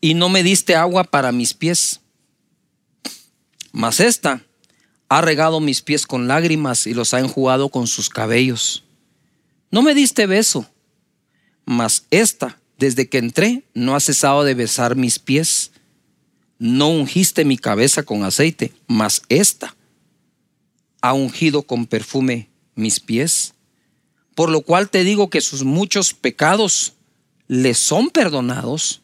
y 0.00 0.14
no 0.14 0.28
me 0.28 0.44
diste 0.44 0.76
agua 0.76 1.02
para 1.02 1.32
mis 1.32 1.54
pies. 1.54 2.00
Mas 3.74 3.98
esta 3.98 4.40
ha 5.08 5.20
regado 5.20 5.58
mis 5.58 5.82
pies 5.82 6.06
con 6.06 6.28
lágrimas 6.28 6.86
y 6.86 6.94
los 6.94 7.12
ha 7.12 7.18
enjugado 7.18 7.70
con 7.70 7.88
sus 7.88 8.08
cabellos. 8.08 8.84
No 9.72 9.82
me 9.82 9.94
diste 9.94 10.28
beso, 10.28 10.70
mas 11.64 12.06
esta, 12.12 12.60
desde 12.78 13.08
que 13.08 13.18
entré, 13.18 13.64
no 13.74 13.96
ha 13.96 14.00
cesado 14.00 14.44
de 14.44 14.54
besar 14.54 14.94
mis 14.94 15.18
pies. 15.18 15.72
No 16.56 16.88
ungiste 16.88 17.44
mi 17.44 17.58
cabeza 17.58 18.04
con 18.04 18.22
aceite, 18.22 18.72
mas 18.86 19.22
esta 19.28 19.74
ha 21.00 21.12
ungido 21.12 21.62
con 21.62 21.86
perfume 21.86 22.50
mis 22.76 23.00
pies, 23.00 23.54
por 24.36 24.50
lo 24.50 24.60
cual 24.60 24.88
te 24.88 25.02
digo 25.02 25.30
que 25.30 25.40
sus 25.40 25.64
muchos 25.64 26.14
pecados 26.14 26.92
le 27.48 27.74
son 27.74 28.10
perdonados, 28.10 29.02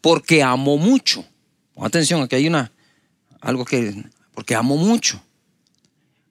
porque 0.00 0.42
amó 0.42 0.76
mucho. 0.76 1.24
Atención, 1.76 2.20
aquí 2.22 2.34
hay 2.34 2.48
una 2.48 2.72
algo 3.46 3.64
que 3.64 4.04
porque 4.34 4.54
amó 4.54 4.76
mucho. 4.76 5.22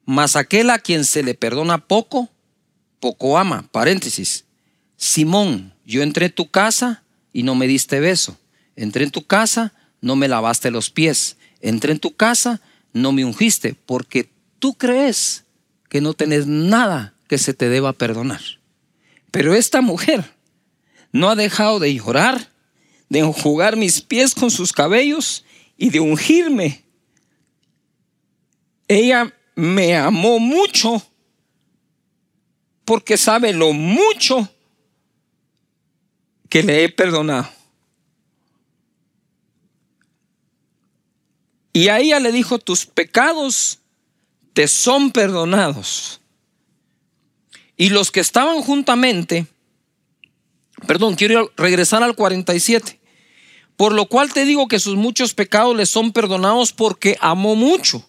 Mas 0.04 0.36
aquel 0.36 0.70
a 0.70 0.78
quien 0.78 1.04
se 1.04 1.22
le 1.22 1.34
perdona 1.34 1.78
poco, 1.78 2.30
poco 3.00 3.38
ama. 3.38 3.66
Paréntesis. 3.72 4.44
Simón, 4.96 5.74
yo 5.84 6.02
entré 6.02 6.26
en 6.26 6.32
tu 6.32 6.50
casa 6.50 7.02
y 7.32 7.42
no 7.42 7.54
me 7.54 7.66
diste 7.66 8.00
beso. 8.00 8.38
Entré 8.76 9.04
en 9.04 9.10
tu 9.10 9.26
casa, 9.26 9.72
no 10.00 10.14
me 10.14 10.28
lavaste 10.28 10.70
los 10.70 10.90
pies. 10.90 11.38
Entré 11.60 11.92
en 11.92 11.98
tu 11.98 12.14
casa, 12.14 12.60
no 12.92 13.12
me 13.12 13.24
ungiste, 13.24 13.74
porque 13.74 14.30
tú 14.58 14.74
crees 14.74 15.44
que 15.88 16.00
no 16.00 16.12
tenés 16.12 16.46
nada 16.46 17.14
que 17.28 17.38
se 17.38 17.54
te 17.54 17.68
deba 17.68 17.94
perdonar. 17.94 18.42
Pero 19.30 19.54
esta 19.54 19.80
mujer 19.80 20.32
no 21.12 21.30
ha 21.30 21.34
dejado 21.34 21.78
de 21.80 21.94
llorar, 21.94 22.50
de 23.08 23.20
enjugar 23.20 23.76
mis 23.76 24.02
pies 24.02 24.34
con 24.34 24.50
sus 24.50 24.72
cabellos 24.72 25.44
y 25.76 25.90
de 25.90 26.00
ungirme. 26.00 26.85
Ella 28.88 29.34
me 29.54 29.96
amó 29.96 30.38
mucho 30.38 31.02
porque 32.84 33.16
sabe 33.16 33.52
lo 33.52 33.72
mucho 33.72 34.48
que 36.48 36.62
le 36.62 36.84
he 36.84 36.88
perdonado. 36.88 37.48
Y 41.72 41.88
a 41.88 41.98
ella 41.98 42.20
le 42.20 42.32
dijo, 42.32 42.58
tus 42.58 42.86
pecados 42.86 43.80
te 44.54 44.66
son 44.68 45.10
perdonados. 45.10 46.22
Y 47.76 47.90
los 47.90 48.10
que 48.10 48.20
estaban 48.20 48.62
juntamente, 48.62 49.46
perdón, 50.86 51.16
quiero 51.16 51.52
regresar 51.56 52.02
al 52.02 52.16
47. 52.16 52.98
Por 53.76 53.92
lo 53.92 54.06
cual 54.06 54.32
te 54.32 54.46
digo 54.46 54.68
que 54.68 54.78
sus 54.78 54.96
muchos 54.96 55.34
pecados 55.34 55.76
le 55.76 55.84
son 55.84 56.12
perdonados 56.12 56.72
porque 56.72 57.18
amó 57.20 57.54
mucho. 57.54 58.08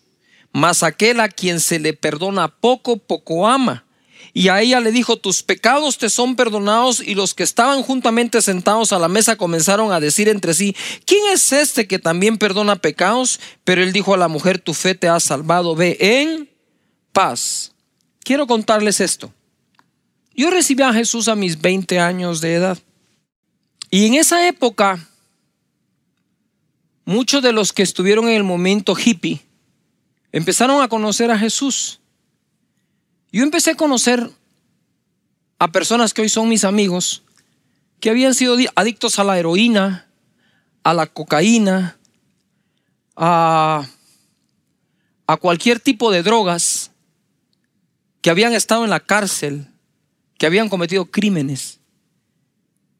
Mas 0.51 0.83
aquel 0.83 1.19
a 1.19 1.29
quien 1.29 1.59
se 1.59 1.79
le 1.79 1.93
perdona 1.93 2.47
poco, 2.47 2.97
poco 2.97 3.47
ama. 3.47 3.85
Y 4.33 4.49
a 4.49 4.61
ella 4.61 4.79
le 4.79 4.91
dijo, 4.91 5.17
tus 5.17 5.41
pecados 5.41 5.97
te 5.97 6.09
son 6.09 6.35
perdonados. 6.35 7.01
Y 7.01 7.15
los 7.15 7.33
que 7.33 7.43
estaban 7.43 7.81
juntamente 7.81 8.41
sentados 8.41 8.93
a 8.93 8.99
la 8.99 9.07
mesa 9.07 9.35
comenzaron 9.35 9.91
a 9.91 9.99
decir 9.99 10.29
entre 10.29 10.53
sí, 10.53 10.75
¿quién 11.05 11.23
es 11.33 11.51
este 11.51 11.87
que 11.87 11.99
también 11.99 12.37
perdona 12.37 12.75
pecados? 12.75 13.39
Pero 13.63 13.81
él 13.81 13.93
dijo 13.93 14.13
a 14.13 14.17
la 14.17 14.27
mujer, 14.27 14.59
tu 14.59 14.73
fe 14.73 14.95
te 14.95 15.07
ha 15.07 15.19
salvado, 15.19 15.75
ve 15.75 15.97
en 15.99 16.49
paz. 17.11 17.71
Quiero 18.23 18.45
contarles 18.45 18.99
esto. 18.99 19.33
Yo 20.35 20.51
recibí 20.51 20.83
a 20.83 20.93
Jesús 20.93 21.29
a 21.29 21.35
mis 21.35 21.59
20 21.59 21.99
años 21.99 22.39
de 22.39 22.53
edad. 22.53 22.77
Y 23.89 24.05
en 24.05 24.13
esa 24.13 24.47
época, 24.47 24.99
muchos 27.05 27.41
de 27.41 27.53
los 27.53 27.73
que 27.73 27.81
estuvieron 27.81 28.27
en 28.27 28.35
el 28.35 28.43
momento 28.43 28.95
hippie 28.95 29.46
empezaron 30.37 30.83
a 30.83 30.87
conocer 30.87 31.31
a 31.31 31.37
Jesús. 31.37 31.99
Yo 33.31 33.43
empecé 33.43 33.71
a 33.71 33.75
conocer 33.75 34.29
a 35.57 35.71
personas 35.71 36.13
que 36.13 36.21
hoy 36.21 36.29
son 36.29 36.47
mis 36.47 36.63
amigos, 36.63 37.23
que 37.99 38.11
habían 38.11 38.35
sido 38.35 38.55
adictos 38.75 39.17
a 39.17 39.23
la 39.23 39.39
heroína, 39.39 40.07
a 40.83 40.93
la 40.93 41.07
cocaína, 41.07 41.97
a, 43.15 43.87
a 45.25 45.37
cualquier 45.37 45.79
tipo 45.79 46.11
de 46.11 46.21
drogas, 46.21 46.91
que 48.21 48.29
habían 48.29 48.53
estado 48.53 48.83
en 48.83 48.91
la 48.91 48.99
cárcel, 48.99 49.67
que 50.37 50.45
habían 50.45 50.69
cometido 50.69 51.05
crímenes. 51.05 51.79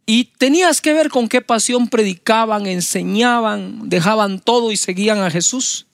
Y 0.08 0.26
tenías 0.40 0.82
que 0.82 0.94
ver 0.94 1.10
con 1.10 1.28
qué 1.28 1.42
pasión 1.42 1.88
predicaban, 1.88 2.66
enseñaban, 2.66 3.90
dejaban 3.90 4.40
todo 4.40 4.72
y 4.72 4.78
seguían 4.78 5.20
a 5.20 5.30
Jesús. 5.30 5.87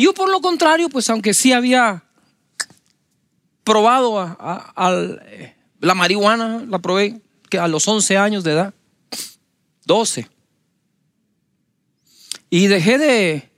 Yo 0.00 0.14
por 0.14 0.30
lo 0.30 0.40
contrario, 0.40 0.88
pues 0.88 1.10
aunque 1.10 1.34
sí 1.34 1.52
había 1.52 2.04
probado 3.64 4.18
eh, 5.26 5.54
la 5.78 5.94
marihuana, 5.94 6.64
la 6.66 6.78
probé 6.78 7.20
que 7.50 7.58
a 7.58 7.68
los 7.68 7.86
11 7.86 8.16
años 8.16 8.42
de 8.42 8.52
edad, 8.52 8.74
12. 9.84 10.26
Y 12.48 12.68
dejé 12.68 12.96
de, 12.96 13.50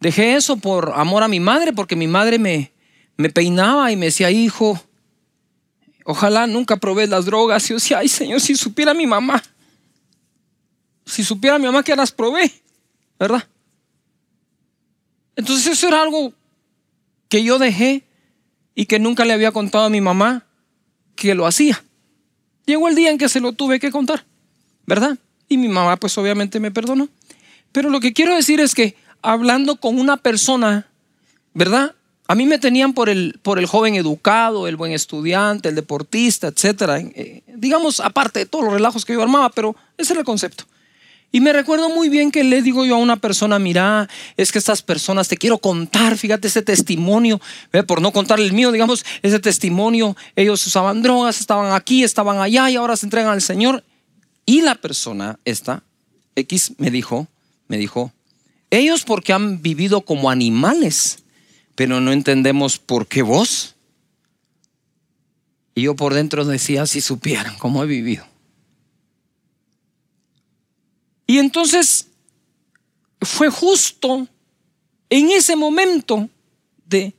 dejé 0.00 0.34
eso 0.34 0.56
por 0.56 0.94
amor 0.96 1.22
a 1.22 1.28
mi 1.28 1.38
madre, 1.38 1.72
porque 1.72 1.94
mi 1.94 2.08
madre 2.08 2.40
me, 2.40 2.72
me 3.16 3.30
peinaba 3.30 3.92
y 3.92 3.96
me 3.96 4.06
decía, 4.06 4.32
hijo, 4.32 4.82
ojalá 6.04 6.48
nunca 6.48 6.76
probé 6.76 7.06
las 7.06 7.24
drogas. 7.24 7.68
Yo 7.68 7.76
decía, 7.76 7.98
ay 7.98 8.08
Señor, 8.08 8.40
si 8.40 8.56
supiera 8.56 8.94
mi 8.94 9.06
mamá, 9.06 9.40
si 11.06 11.22
supiera 11.22 11.56
mi 11.56 11.66
mamá 11.66 11.84
que 11.84 11.94
las 11.94 12.10
probé, 12.10 12.52
¿verdad? 13.16 13.46
Entonces 15.38 15.68
eso 15.68 15.86
era 15.86 16.02
algo 16.02 16.32
que 17.28 17.44
yo 17.44 17.60
dejé 17.60 18.02
y 18.74 18.86
que 18.86 18.98
nunca 18.98 19.24
le 19.24 19.32
había 19.32 19.52
contado 19.52 19.84
a 19.84 19.88
mi 19.88 20.00
mamá 20.00 20.44
que 21.14 21.36
lo 21.36 21.46
hacía. 21.46 21.84
Llegó 22.66 22.88
el 22.88 22.96
día 22.96 23.10
en 23.10 23.18
que 23.18 23.28
se 23.28 23.38
lo 23.38 23.52
tuve 23.52 23.78
que 23.78 23.92
contar, 23.92 24.24
¿verdad? 24.84 25.16
Y 25.48 25.56
mi 25.56 25.68
mamá 25.68 25.96
pues 25.96 26.18
obviamente 26.18 26.58
me 26.58 26.72
perdonó. 26.72 27.08
Pero 27.70 27.88
lo 27.88 28.00
que 28.00 28.12
quiero 28.12 28.34
decir 28.34 28.58
es 28.58 28.74
que 28.74 28.96
hablando 29.22 29.76
con 29.76 30.00
una 30.00 30.16
persona, 30.16 30.88
¿verdad? 31.54 31.94
A 32.26 32.34
mí 32.34 32.44
me 32.44 32.58
tenían 32.58 32.92
por 32.92 33.08
el, 33.08 33.38
por 33.40 33.60
el 33.60 33.66
joven 33.66 33.94
educado, 33.94 34.66
el 34.66 34.74
buen 34.74 34.90
estudiante, 34.90 35.68
el 35.68 35.76
deportista, 35.76 36.48
etcétera. 36.48 36.98
Eh, 36.98 37.44
digamos, 37.46 38.00
aparte 38.00 38.40
de 38.40 38.46
todos 38.46 38.64
los 38.64 38.74
relajos 38.74 39.04
que 39.04 39.12
yo 39.12 39.22
armaba, 39.22 39.50
pero 39.50 39.76
ese 39.96 40.14
era 40.14 40.20
el 40.20 40.26
concepto. 40.26 40.64
Y 41.30 41.40
me 41.40 41.52
recuerdo 41.52 41.90
muy 41.90 42.08
bien 42.08 42.30
que 42.30 42.42
le 42.42 42.62
digo 42.62 42.86
yo 42.86 42.94
a 42.94 42.98
una 42.98 43.16
persona, 43.16 43.58
mira, 43.58 44.08
es 44.38 44.50
que 44.50 44.58
estas 44.58 44.80
personas 44.80 45.28
te 45.28 45.36
quiero 45.36 45.58
contar, 45.58 46.16
fíjate 46.16 46.48
ese 46.48 46.62
testimonio, 46.62 47.38
por 47.86 48.00
no 48.00 48.12
contar 48.12 48.40
el 48.40 48.54
mío, 48.54 48.72
digamos, 48.72 49.04
ese 49.22 49.38
testimonio, 49.38 50.16
ellos 50.36 50.66
usaban 50.66 51.02
drogas, 51.02 51.38
estaban 51.38 51.72
aquí, 51.74 52.02
estaban 52.02 52.38
allá 52.38 52.70
y 52.70 52.76
ahora 52.76 52.96
se 52.96 53.04
entregan 53.04 53.30
al 53.30 53.42
Señor. 53.42 53.84
Y 54.46 54.62
la 54.62 54.74
persona, 54.76 55.38
esta, 55.44 55.82
X, 56.34 56.72
me 56.78 56.90
dijo, 56.90 57.28
me 57.68 57.76
dijo, 57.76 58.10
ellos 58.70 59.04
porque 59.04 59.34
han 59.34 59.60
vivido 59.60 60.00
como 60.00 60.30
animales, 60.30 61.18
pero 61.74 62.00
no 62.00 62.10
entendemos 62.12 62.78
por 62.78 63.06
qué 63.06 63.22
vos 63.22 63.76
Y 65.74 65.82
yo 65.82 65.94
por 65.94 66.14
dentro 66.14 66.44
decía, 66.44 66.86
si 66.86 67.02
supieran 67.02 67.56
cómo 67.58 67.84
he 67.84 67.86
vivido. 67.86 68.24
Y 71.28 71.38
entonces 71.38 72.06
fue 73.20 73.50
justo 73.50 74.26
en 75.10 75.30
ese 75.30 75.56
momento 75.56 76.30
de 76.86 77.12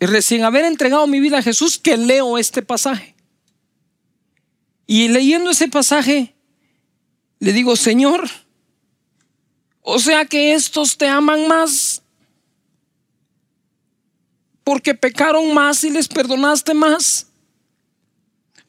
recién 0.00 0.44
haber 0.44 0.64
entregado 0.64 1.06
mi 1.06 1.20
vida 1.20 1.38
a 1.38 1.42
Jesús 1.42 1.78
que 1.78 1.96
leo 1.96 2.38
este 2.38 2.60
pasaje. 2.60 3.14
Y 4.84 5.06
leyendo 5.06 5.50
ese 5.50 5.68
pasaje, 5.68 6.34
le 7.38 7.52
digo, 7.52 7.76
Señor, 7.76 8.28
o 9.82 10.00
sea 10.00 10.24
que 10.24 10.54
estos 10.54 10.98
te 10.98 11.06
aman 11.06 11.46
más 11.46 12.02
porque 14.64 14.92
pecaron 14.92 15.54
más 15.54 15.84
y 15.84 15.90
les 15.90 16.08
perdonaste 16.08 16.74
más. 16.74 17.27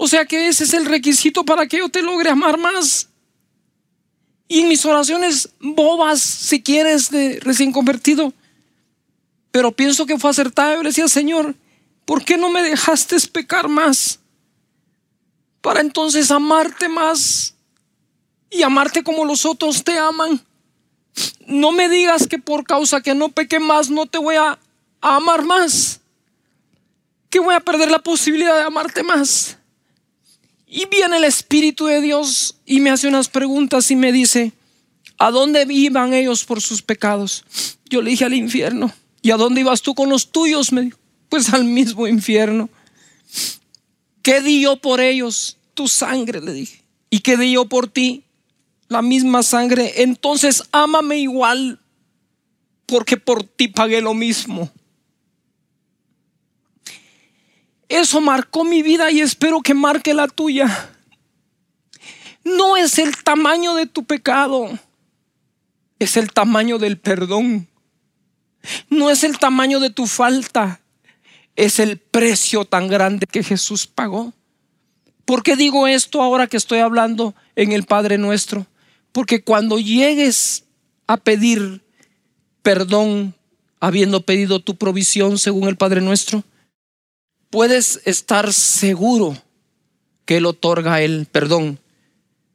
O 0.01 0.07
sea 0.07 0.23
que 0.23 0.47
ese 0.47 0.63
es 0.63 0.73
el 0.73 0.85
requisito 0.85 1.43
para 1.43 1.67
que 1.67 1.79
yo 1.79 1.89
te 1.89 2.01
logre 2.01 2.29
amar 2.29 2.57
más. 2.57 3.09
Y 4.47 4.62
en 4.62 4.69
mis 4.69 4.85
oraciones 4.85 5.49
bobas, 5.59 6.21
si 6.21 6.63
quieres, 6.63 7.12
de 7.12 7.38
recién 7.41 7.73
convertido, 7.73 8.31
pero 9.51 9.73
pienso 9.73 10.05
que 10.05 10.17
fue 10.17 10.29
acertado. 10.29 10.75
Yo 10.75 10.83
le 10.83 10.89
decía, 10.89 11.09
Señor, 11.09 11.53
¿por 12.05 12.23
qué 12.23 12.38
no 12.38 12.49
me 12.49 12.63
dejaste 12.63 13.17
pecar 13.27 13.67
más? 13.67 14.21
Para 15.59 15.81
entonces 15.81 16.31
amarte 16.31 16.88
más 16.88 17.55
y 18.49 18.63
amarte 18.63 19.03
como 19.03 19.25
los 19.25 19.45
otros 19.45 19.83
te 19.83 19.99
aman. 19.99 20.41
No 21.45 21.73
me 21.73 21.89
digas 21.89 22.25
que 22.25 22.39
por 22.39 22.63
causa 22.63 23.01
que 23.01 23.13
no 23.13 23.27
peque 23.27 23.59
más 23.59 23.89
no 23.89 24.05
te 24.05 24.17
voy 24.17 24.38
a, 24.38 24.57
a 25.01 25.15
amar 25.17 25.43
más. 25.43 25.99
Que 27.29 27.39
voy 27.39 27.53
a 27.53 27.59
perder 27.59 27.91
la 27.91 27.99
posibilidad 27.99 28.55
de 28.55 28.63
amarte 28.63 29.03
más. 29.03 29.59
Y 30.71 30.86
viene 30.86 31.17
el 31.17 31.23
Espíritu 31.23 31.88
de 31.88 31.99
Dios 31.99 32.55
y 32.63 32.79
me 32.79 32.91
hace 32.91 33.08
unas 33.08 33.27
preguntas 33.27 33.89
y 33.89 33.95
me 33.95 34.12
dice, 34.12 34.53
¿a 35.17 35.32
dónde 35.32 35.65
iban 35.67 36.13
ellos 36.13 36.45
por 36.45 36.62
sus 36.62 36.84
pecados? 36.84 37.43
Yo 37.89 38.03
le 38.03 38.12
dije 38.12 38.25
al 38.25 38.36
infierno. 38.36 38.93
¿Y 39.23 39.32
a 39.32 39.38
dónde 39.38 39.62
ibas 39.62 39.82
tú 39.82 39.95
con 39.95 40.10
los 40.10 40.32
tuyos? 40.32 40.71
Me 40.71 40.84
dijo, 40.84 40.99
pues 41.27 41.51
al 41.51 41.65
mismo 41.65 42.08
infierno. 42.08 42.69
¿Qué 44.21 44.41
di 44.41 44.62
yo 44.62 44.75
por 44.75 45.01
ellos? 45.01 45.58
Tu 45.73 45.88
sangre, 45.88 46.39
le 46.39 46.53
dije. 46.53 46.84
¿Y 47.10 47.21
qué 47.21 47.36
di 47.36 47.53
yo 47.53 47.65
por 47.65 47.88
ti? 47.88 48.23
La 48.89 49.01
misma 49.01 49.41
sangre. 49.41 50.03
Entonces 50.03 50.63
ámame 50.71 51.17
igual, 51.17 51.79
porque 52.86 53.17
por 53.17 53.43
ti 53.43 53.69
pagué 53.69 54.01
lo 54.01 54.13
mismo. 54.13 54.71
Eso 57.89 58.21
marcó 58.21 58.63
mi 58.63 58.82
vida 58.82 59.12
y 59.12 59.19
espero 59.19 59.62
que 59.62 59.73
marque 59.73 60.13
la 60.13 60.28
tuya. 60.28 60.91
No 62.45 62.78
es 62.78 62.97
el 62.97 63.21
tamaño 63.23 63.75
de 63.75 63.88
tu 63.88 64.06
pecado, 64.06 64.69
es 65.99 66.15
el 66.15 66.32
tamaño 66.32 66.78
del 66.78 66.97
perdón 66.97 67.67
no 68.89 69.10
es 69.10 69.23
el 69.23 69.38
tamaño 69.38 69.80
de 69.80 69.89
tu 69.89 70.08
falta, 70.08 70.82
es 71.56 71.80
el 71.80 71.97
precio 71.97 72.65
tan 72.65 72.88
grande 72.88 73.25
que 73.25 73.43
Jesús 73.43 73.88
pagó. 73.88 74.34
¿Por 75.25 75.43
qué 75.43 75.56
digo 75.56 75.88
esto 75.88 76.21
ahora 76.21 76.47
que 76.47 76.58
estoy 76.58 76.80
hablando 76.80 77.36
en 77.56 77.71
el 77.71 77.84
Padre 77.84 78.17
nuestro? 78.17 78.65
Porque 79.12 79.43
cuando 79.43 79.80
llegues 79.80 80.65
a 81.08 81.17
pedir 81.17 81.84
perdón, 82.62 83.36
habiendo 83.80 84.21
pedido 84.21 84.60
tu 84.60 84.75
provisión 84.75 85.38
según 85.38 85.67
el 85.67 85.78
Padre 85.78 86.02
nuestro, 86.02 86.43
puedes 87.49 88.01
estar 88.05 88.53
seguro 88.53 89.38
que 90.25 90.38
Él 90.38 90.45
otorga 90.45 91.01
el 91.01 91.25
perdón. 91.25 91.79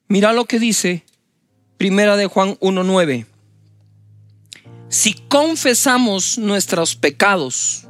Mira 0.09 0.33
lo 0.33 0.44
que 0.44 0.59
dice 0.59 1.04
Primera 1.76 2.16
de 2.16 2.26
Juan 2.26 2.57
1.9 2.61 3.26
si 4.94 5.14
confesamos 5.14 6.38
nuestros 6.38 6.94
pecados, 6.94 7.88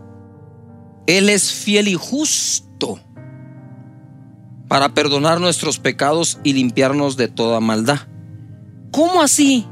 Él 1.07 1.29
es 1.29 1.53
fiel 1.53 1.89
y 1.89 1.97
justo 1.97 2.99
para 4.69 4.95
perdonar 4.95 5.39
nuestros 5.39 5.79
pecados 5.79 6.39
y 6.45 6.55
limpiarnos 6.55 7.19
de 7.19 7.29
toda 7.29 7.61
maldad. 7.61 8.01
¿Cómo 8.91 9.21
así? 9.21 9.67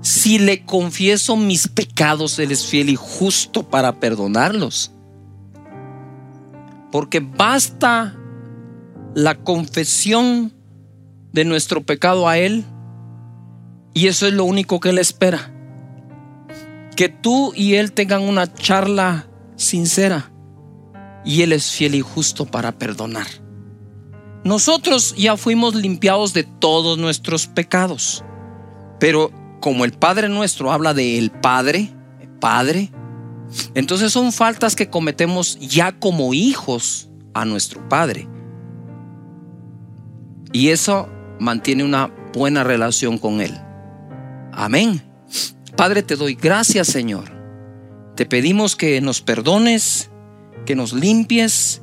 Si 0.00 0.40
le 0.40 0.64
confieso 0.64 1.36
mis 1.36 1.68
pecados, 1.68 2.38
Él 2.40 2.50
es 2.50 2.66
fiel 2.66 2.90
y 2.90 2.96
justo 2.96 3.62
para 3.62 4.00
perdonarlos. 4.00 4.91
Porque 6.92 7.18
basta 7.18 8.16
la 9.16 9.34
confesión 9.42 10.52
de 11.32 11.44
nuestro 11.44 11.82
pecado 11.82 12.28
a 12.28 12.38
Él 12.38 12.64
y 13.94 14.06
eso 14.06 14.28
es 14.28 14.34
lo 14.34 14.44
único 14.44 14.78
que 14.78 14.90
Él 14.90 14.98
espera 14.98 15.52
que 16.96 17.08
tú 17.08 17.52
y 17.54 17.74
Él 17.74 17.92
tengan 17.92 18.22
una 18.22 18.52
charla 18.52 19.26
sincera 19.56 20.30
y 21.24 21.42
Él 21.42 21.52
es 21.52 21.70
fiel 21.70 21.94
y 21.94 22.00
justo 22.00 22.46
para 22.46 22.72
perdonar. 22.72 23.26
Nosotros 24.44 25.14
ya 25.16 25.36
fuimos 25.36 25.74
limpiados 25.74 26.32
de 26.32 26.44
todos 26.44 26.98
nuestros 26.98 27.46
pecados, 27.46 28.24
pero 28.98 29.30
como 29.60 29.84
el 29.84 29.92
Padre 29.92 30.28
nuestro 30.28 30.72
habla 30.72 30.94
de 30.94 31.18
el 31.18 31.30
Padre, 31.30 31.90
Padre, 32.40 32.90
entonces 33.74 34.12
son 34.12 34.32
faltas 34.32 34.76
que 34.76 34.88
cometemos 34.88 35.58
ya 35.60 35.92
como 35.92 36.34
hijos 36.34 37.08
a 37.34 37.44
nuestro 37.44 37.88
Padre. 37.88 38.28
Y 40.52 40.68
eso 40.68 41.08
mantiene 41.38 41.84
una 41.84 42.12
buena 42.34 42.64
relación 42.64 43.18
con 43.18 43.40
Él. 43.40 43.56
Amén. 44.52 45.02
Padre, 45.76 46.02
te 46.02 46.16
doy 46.16 46.34
gracias, 46.34 46.88
Señor. 46.88 47.24
Te 48.16 48.26
pedimos 48.26 48.76
que 48.76 49.00
nos 49.00 49.22
perdones, 49.22 50.10
que 50.66 50.76
nos 50.76 50.92
limpies 50.92 51.82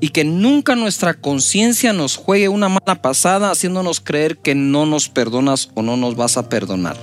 y 0.00 0.10
que 0.10 0.24
nunca 0.24 0.76
nuestra 0.76 1.14
conciencia 1.14 1.92
nos 1.94 2.16
juegue 2.16 2.48
una 2.48 2.68
mala 2.68 3.00
pasada 3.00 3.50
haciéndonos 3.50 4.00
creer 4.00 4.38
que 4.38 4.54
no 4.54 4.84
nos 4.84 5.08
perdonas 5.08 5.70
o 5.74 5.82
no 5.82 5.96
nos 5.96 6.16
vas 6.16 6.36
a 6.36 6.50
perdonar. 6.50 6.96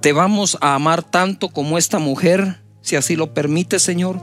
Te 0.00 0.12
vamos 0.12 0.58
a 0.60 0.74
amar 0.74 1.02
tanto 1.02 1.48
como 1.48 1.78
esta 1.78 1.98
mujer, 1.98 2.60
si 2.88 2.96
así 2.96 3.16
lo 3.16 3.34
permite, 3.34 3.78
Señor. 3.78 4.20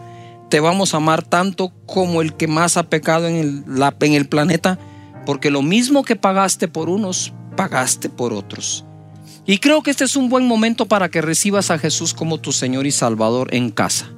Te 0.50 0.60
vamos 0.60 0.94
a 0.94 0.98
amar 0.98 1.24
tanto 1.24 1.72
como 1.86 2.22
el 2.22 2.34
que 2.34 2.48
más 2.48 2.78
ha 2.78 2.90
pecado 2.90 3.28
en 3.28 3.64
el, 4.00 4.28
planeta, 4.28 4.80
porque 5.26 5.50
lo 5.50 5.62
mismo 5.62 6.04
que 6.04 6.16
pagaste 6.16 6.68
por 6.68 6.90
unos, 6.90 7.34
pagaste 7.56 8.10
por 8.10 8.34
otros. 8.34 8.86
Y 9.46 9.60
creo 9.60 9.84
que 9.84 9.92
este 9.92 10.04
es 10.04 10.16
un 10.16 10.30
buen 10.30 10.48
momento 10.48 10.88
para 10.88 11.10
que 11.10 11.22
recibas 11.22 11.72
a 11.72 11.78
Jesús 11.78 12.14
como 12.14 12.40
tu 12.40 12.52
Señor 12.52 12.88
y 12.88 12.92
Salvador 12.92 13.54
en 13.54 13.70
casa. 13.70 14.12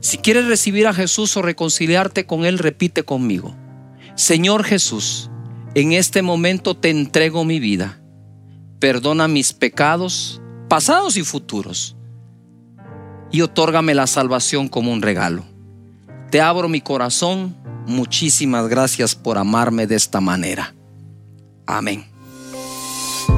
Si 0.00 0.18
quieres 0.18 0.46
recibir 0.46 0.86
a 0.86 0.94
Jesús 0.94 1.36
o 1.36 1.42
reconciliarte 1.42 2.26
con 2.26 2.44
Él, 2.44 2.58
repite 2.58 3.02
conmigo. 3.02 3.54
Señor 4.14 4.64
Jesús, 4.64 5.30
en 5.74 5.92
este 5.92 6.22
momento 6.22 6.76
te 6.76 6.90
entrego 6.90 7.44
mi 7.44 7.60
vida. 7.60 8.00
Perdona 8.78 9.28
mis 9.28 9.52
pecados, 9.52 10.40
pasados 10.68 11.16
y 11.16 11.22
futuros, 11.22 11.96
y 13.30 13.40
otórgame 13.42 13.94
la 13.94 14.06
salvación 14.06 14.68
como 14.68 14.92
un 14.92 15.02
regalo. 15.02 15.42
Te 16.30 16.40
abro 16.40 16.68
mi 16.68 16.80
corazón. 16.80 17.56
Muchísimas 17.86 18.68
gracias 18.68 19.14
por 19.14 19.38
amarme 19.38 19.86
de 19.86 19.94
esta 19.94 20.20
manera. 20.20 20.74
Amén. 21.66 22.04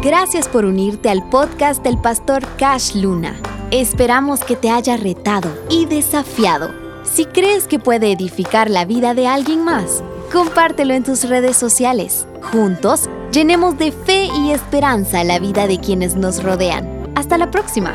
Gracias 0.03 0.49
por 0.49 0.65
unirte 0.65 1.11
al 1.11 1.29
podcast 1.29 1.83
del 1.83 1.99
pastor 1.99 2.47
Cash 2.57 2.95
Luna. 2.95 3.41
Esperamos 3.71 4.41
que 4.45 4.57
te 4.57 4.71
haya 4.71 4.97
retado 4.97 5.51
y 5.71 5.87
desafiado. 5.87 6.73
Si 7.03 7.25
crees 7.27 7.67
que 7.67 7.79
puede 7.79 8.13
edificar 8.13 8.71
la 8.71 8.85
vida 8.85 9.15
de 9.15 9.27
alguien 9.27 9.65
más, 9.65 10.03
compártelo 10.33 10.95
en 10.95 11.05
tus 11.05 11.29
redes 11.29 11.57
sociales. 11.57 12.27
Juntos, 12.53 13.09
llenemos 13.33 13.77
de 13.77 13.93
fe 13.93 14.29
y 14.41 14.53
esperanza 14.53 15.25
la 15.25 15.39
vida 15.39 15.67
de 15.67 15.79
quienes 15.79 16.15
nos 16.15 16.43
rodean. 16.43 16.87
Hasta 17.15 17.37
la 17.37 17.51
próxima. 17.51 17.93